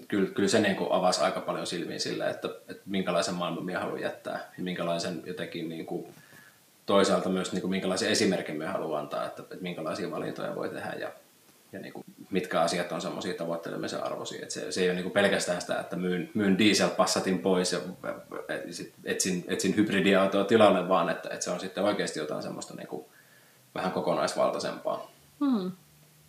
kyllä, 0.07 0.29
kyllä 0.29 0.49
se 0.49 0.59
niin 0.59 0.75
kuin 0.75 0.91
avasi 0.91 1.21
aika 1.21 1.39
paljon 1.39 1.67
silmiin 1.67 1.99
sillä, 1.99 2.29
että, 2.29 2.47
että 2.67 2.83
minkälaisen 2.85 3.35
maailman 3.35 3.65
minä 3.65 3.79
haluan 3.79 4.01
jättää 4.01 4.51
ja 4.57 4.63
minkälaisen 4.63 5.23
jotenkin 5.25 5.69
niin 5.69 5.85
kuin, 5.85 6.13
toisaalta 6.85 7.29
myös 7.29 7.51
niin 7.51 7.61
kuin, 7.61 7.71
minkälaisen 7.71 8.09
esimerkin 8.09 8.57
minä 8.57 8.71
haluan 8.71 8.99
antaa, 8.99 9.25
että, 9.25 9.41
että 9.41 9.55
minkälaisia 9.61 10.11
valintoja 10.11 10.55
voi 10.55 10.69
tehdä 10.69 10.93
ja, 10.99 11.11
ja 11.71 11.79
niin 11.79 11.93
kuin, 11.93 12.05
mitkä 12.29 12.61
asiat 12.61 12.91
on 12.91 13.01
semmoisia 13.01 13.33
tavoittelemisen 13.33 14.03
arvoisia. 14.03 14.41
Että 14.41 14.53
se, 14.53 14.71
se 14.71 14.81
ei 14.81 14.87
ole 14.87 14.95
niin 14.95 15.03
kuin 15.03 15.13
pelkästään 15.13 15.61
sitä, 15.61 15.79
että 15.79 15.95
myyn, 15.95 16.29
myyn 16.33 16.57
dieselpassatin 16.57 17.39
pois 17.39 17.71
ja 17.71 17.79
sit 18.71 18.93
etsin, 19.03 19.45
etsin 19.47 19.75
hybridiautoa 19.75 20.43
tilalle, 20.43 20.89
vaan 20.89 21.09
että, 21.09 21.29
että 21.29 21.43
se 21.43 21.51
on 21.51 21.59
sitten 21.59 21.83
oikeasti 21.83 22.19
jotain 22.19 22.43
semmoista 22.43 22.73
niin 22.73 22.87
kuin, 22.87 23.05
vähän 23.75 23.91
kokonaisvaltaisempaa. 23.91 25.11
Hmm. 25.39 25.71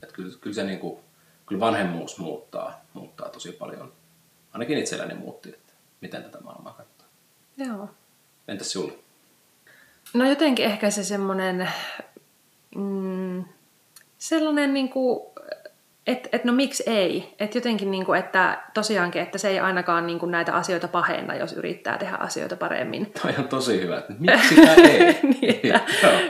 Että 0.03 0.15
kyllä, 0.15 0.35
kyllä, 0.41 0.55
se 0.55 0.65
niin 0.65 0.79
kuin, 0.79 1.01
kyllä 1.47 1.61
vanhemmuus 1.61 2.19
muuttaa, 2.19 2.81
muuttaa 2.93 3.29
tosi 3.29 3.53
paljon. 3.53 3.93
Ainakin 4.53 4.79
itselläni 4.79 5.15
muutti, 5.15 5.49
että 5.49 5.73
miten 6.01 6.23
tätä 6.23 6.41
maailmaa 6.41 6.73
katsoo. 6.73 7.09
Joo. 7.57 7.89
Entäs 8.49 8.73
sinulle? 8.73 8.93
No 10.15 10.29
jotenkin 10.29 10.65
ehkä 10.65 10.91
se 10.91 11.05
semmoinen, 11.05 11.71
mm, 12.77 13.45
sellainen 14.19 14.75
niin 14.75 14.89
kuin, 14.89 15.31
että 16.09 16.29
et 16.33 16.45
no 16.45 16.53
miksi 16.53 16.83
ei? 16.87 17.35
Että 17.39 17.59
jotenkin 17.59 17.91
niin 17.91 18.05
kuin, 18.05 18.19
että 18.19 18.63
tosiaankin, 18.75 19.23
että 19.23 19.39
se 19.39 19.49
ei 19.49 19.61
ainakaan 19.61 20.07
niin 20.07 20.19
kuin 20.19 20.31
näitä 20.31 20.53
asioita 20.53 20.89
pahenna, 20.89 21.35
jos 21.35 21.53
yrittää 21.53 21.99
tehdä 21.99 22.17
asioita 22.17 22.57
paremmin. 22.57 23.13
Toi 23.23 23.35
on 23.39 23.49
tosi 23.49 23.81
hyvä, 23.81 23.99
että 23.99 24.13
miksi 24.19 24.49
sitä 24.49 24.75
ei? 24.75 25.19
niin, 25.41 25.77
että, 25.77 25.81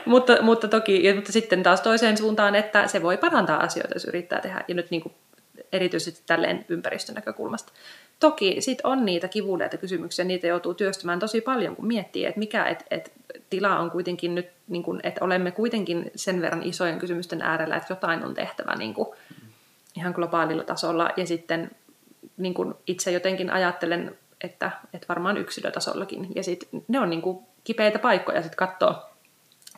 mutta, 0.05 0.43
mutta 0.43 0.69
toki, 0.69 1.05
ja, 1.05 1.15
mutta 1.15 1.33
sitten 1.33 1.63
taas 1.63 1.81
toiseen 1.81 2.17
suuntaan, 2.17 2.55
että 2.55 2.87
se 2.87 3.03
voi 3.03 3.17
parantaa 3.17 3.61
asioita, 3.61 3.95
jos 3.95 4.05
yrittää 4.05 4.41
tehdä, 4.41 4.65
ja 4.69 4.75
nyt 4.75 4.91
niin 4.91 5.03
kuin, 5.03 5.15
erityisesti 5.73 6.23
tälleen 6.27 6.65
ympäristön 6.69 7.15
näkökulmasta. 7.15 7.73
Toki 8.21 8.57
sit 8.61 8.79
on 8.85 9.05
niitä 9.05 9.29
kivuleita 9.29 9.77
kysymyksiä, 9.77 10.25
niitä 10.25 10.47
joutuu 10.47 10.75
työstämään 10.75 11.19
tosi 11.19 11.41
paljon, 11.41 11.77
kun 11.77 11.87
miettii, 11.87 12.25
että 12.25 12.39
mikä, 12.39 12.67
että 12.67 12.85
et, 12.91 13.13
tila 13.51 13.79
on 13.79 13.91
kuitenkin 13.91 14.35
nyt, 14.35 14.49
niin 14.69 14.85
että 15.03 15.25
olemme 15.25 15.51
kuitenkin 15.51 16.11
sen 16.15 16.41
verran 16.41 16.63
isojen 16.63 16.99
kysymysten 16.99 17.43
äärellä, 17.43 17.77
että 17.77 17.93
jotain 17.93 18.25
on 18.25 18.35
tehtävä 18.35 18.77
niin 18.77 18.95
kun, 18.95 19.15
ihan 19.99 20.13
globaalilla 20.13 20.65
tasolla. 20.65 21.11
Ja 21.17 21.27
sitten 21.27 21.71
niin 22.37 22.55
kun 22.55 22.79
itse 22.87 23.11
jotenkin 23.11 23.51
ajattelen, 23.51 24.19
että, 24.41 24.71
että 24.93 25.09
varmaan 25.09 25.37
yksilötasollakin. 25.37 26.29
Ja 26.35 26.43
sitten 26.43 26.85
ne 26.89 27.01
on 27.01 27.11
niin 27.11 27.23
kun, 27.23 27.43
kipeitä 27.65 27.99
paikkoja 27.99 28.43
sitten 28.43 28.57
katsoa, 28.57 29.11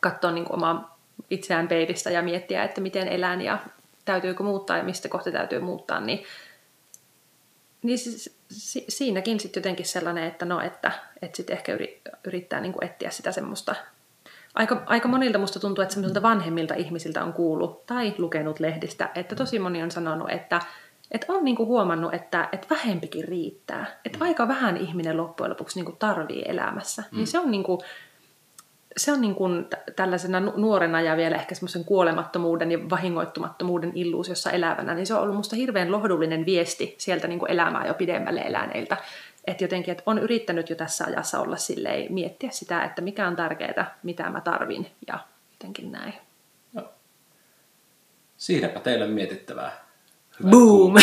katsoa 0.00 0.30
niin 0.30 0.52
omaa 0.52 0.98
itseään 1.30 1.68
peilistä 1.68 2.10
ja 2.10 2.22
miettiä, 2.22 2.64
että 2.64 2.80
miten 2.80 3.08
elän 3.08 3.40
ja 3.40 3.58
täytyykö 4.04 4.42
muuttaa 4.42 4.78
ja 4.78 4.84
mistä 4.84 5.08
kohta 5.08 5.30
täytyy 5.30 5.60
muuttaa, 5.60 6.00
niin, 6.00 6.24
niin 7.82 7.98
siis, 7.98 8.38
si, 8.50 8.84
siinäkin 8.88 9.40
sitten 9.40 9.60
jotenkin 9.60 9.86
sellainen, 9.86 10.24
että 10.24 10.44
no, 10.44 10.60
että, 10.60 10.92
että 11.22 11.36
sitten 11.36 11.56
ehkä 11.56 11.78
yrittää 12.24 12.60
niin 12.60 12.72
kuin 12.72 12.84
etsiä 12.84 13.10
sitä 13.10 13.32
semmoista. 13.32 13.74
Aika, 14.54 14.82
aika 14.86 15.08
monilta 15.08 15.38
musta 15.38 15.60
tuntuu, 15.60 15.82
että 15.82 15.94
semmoisilta 15.94 16.22
vanhemmilta 16.22 16.74
ihmisiltä 16.74 17.24
on 17.24 17.32
kuullut 17.32 17.86
tai 17.86 18.14
lukenut 18.18 18.60
lehdistä, 18.60 19.10
että 19.14 19.34
tosi 19.34 19.58
moni 19.58 19.82
on 19.82 19.90
sanonut, 19.90 20.30
että, 20.30 20.60
että 21.10 21.32
on 21.32 21.44
niinku 21.44 21.66
huomannut, 21.66 22.14
että, 22.14 22.48
että 22.52 22.66
vähempikin 22.70 23.24
riittää. 23.24 23.86
Että 24.04 24.18
mm. 24.18 24.22
aika 24.22 24.48
vähän 24.48 24.76
ihminen 24.76 25.16
loppujen 25.16 25.50
lopuksi 25.50 25.78
niinku 25.78 25.96
tarvii 25.98 26.42
elämässä. 26.46 27.02
Niin 27.02 27.10
mm. 27.12 27.16
Niin 27.16 27.26
se 27.26 27.38
on 27.38 27.50
niinku, 27.50 27.82
se 28.96 29.12
on 29.12 29.20
niin 29.20 29.34
kuin 29.34 29.66
tällaisena 29.96 30.40
nuorena 30.40 31.00
ja 31.00 31.16
vielä 31.16 31.36
ehkä 31.36 31.54
semmoisen 31.54 31.84
kuolemattomuuden 31.84 32.72
ja 32.72 32.78
vahingoittumattomuuden 32.90 33.92
illuusiossa 33.94 34.50
elävänä, 34.50 34.94
niin 34.94 35.06
se 35.06 35.14
on 35.14 35.22
ollut 35.22 35.36
musta 35.36 35.56
hirveän 35.56 35.92
lohdullinen 35.92 36.46
viesti 36.46 36.94
sieltä 36.98 37.28
niin 37.28 37.38
kuin 37.38 37.50
elämää 37.50 37.86
jo 37.86 37.94
pidemmälle 37.94 38.40
eläneiltä. 38.40 38.96
Että 39.46 39.64
jotenkin, 39.64 39.92
että 39.92 40.02
on 40.06 40.18
yrittänyt 40.18 40.70
jo 40.70 40.76
tässä 40.76 41.04
ajassa 41.04 41.40
olla 41.40 41.56
silleen, 41.56 42.12
miettiä 42.12 42.50
sitä, 42.50 42.84
että 42.84 43.02
mikä 43.02 43.26
on 43.26 43.36
tärkeää, 43.36 43.98
mitä 44.02 44.30
mä 44.30 44.40
tarvin 44.40 44.90
ja 45.06 45.18
jotenkin 45.50 45.92
näin. 45.92 46.14
No. 46.72 46.88
Siinäpä 48.36 48.80
teille 48.80 49.06
mietittävää. 49.06 49.84
Hyvät 50.38 50.50
Boom! 50.50 50.94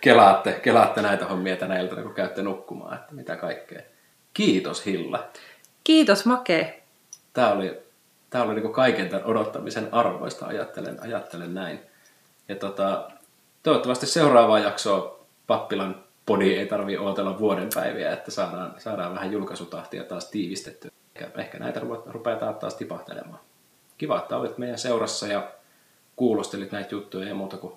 kelaatte, 0.00 0.52
kelaatte 0.52 1.02
näitä 1.02 1.26
hommia 1.26 1.56
tänä 1.56 1.78
iltana, 1.80 2.02
kun 2.02 2.14
käytte 2.14 2.42
nukkumaan, 2.42 2.94
että 2.94 3.14
mitä 3.14 3.36
kaikkea. 3.36 3.82
Kiitos 4.34 4.86
Hilla. 4.86 5.28
Kiitos 5.84 6.26
Make. 6.26 6.82
Tämä 7.32 7.52
oli, 7.52 7.78
tämä 8.30 8.44
oli 8.44 8.54
niin 8.54 8.72
kaiken 8.72 9.08
tämän 9.08 9.26
odottamisen 9.26 9.94
arvoista, 9.94 10.46
ajattelen, 10.46 11.02
ajattelen 11.02 11.54
näin. 11.54 11.80
Ja 12.48 12.56
tota, 12.56 13.10
toivottavasti 13.62 14.06
seuraavaa 14.06 14.58
jaksoa 14.58 15.26
Pappilan 15.46 16.03
podi 16.26 16.54
ei 16.54 16.66
tarvitse 16.66 17.00
odotella 17.00 17.38
vuoden 17.38 17.68
päiviä, 17.74 18.12
että 18.12 18.30
saadaan, 18.30 18.74
saadaan 18.78 19.14
vähän 19.14 19.32
julkaisutahtia 19.32 20.04
taas 20.04 20.30
tiivistettyä. 20.30 20.90
Ehkä, 21.14 21.40
ehkä 21.40 21.58
näitä 21.58 21.80
rupeaa 22.06 22.52
taas 22.52 22.74
tipahtelemaan. 22.74 23.40
Kiva, 23.98 24.18
että 24.18 24.36
olit 24.36 24.58
meidän 24.58 24.78
seurassa 24.78 25.26
ja 25.26 25.50
kuulostelit 26.16 26.72
näitä 26.72 26.94
juttuja 26.94 27.28
ja 27.28 27.34
muuta 27.34 27.56
kuin 27.56 27.74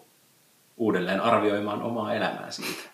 uudelleen 0.77 1.21
arvioimaan 1.21 1.81
omaa 1.81 2.13
elämää 2.13 2.51
siitä. 2.51 2.89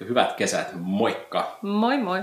Hyvät 0.00 0.32
kesät, 0.32 0.68
moikka! 0.74 1.58
Moi 1.62 1.98
moi! 1.98 2.22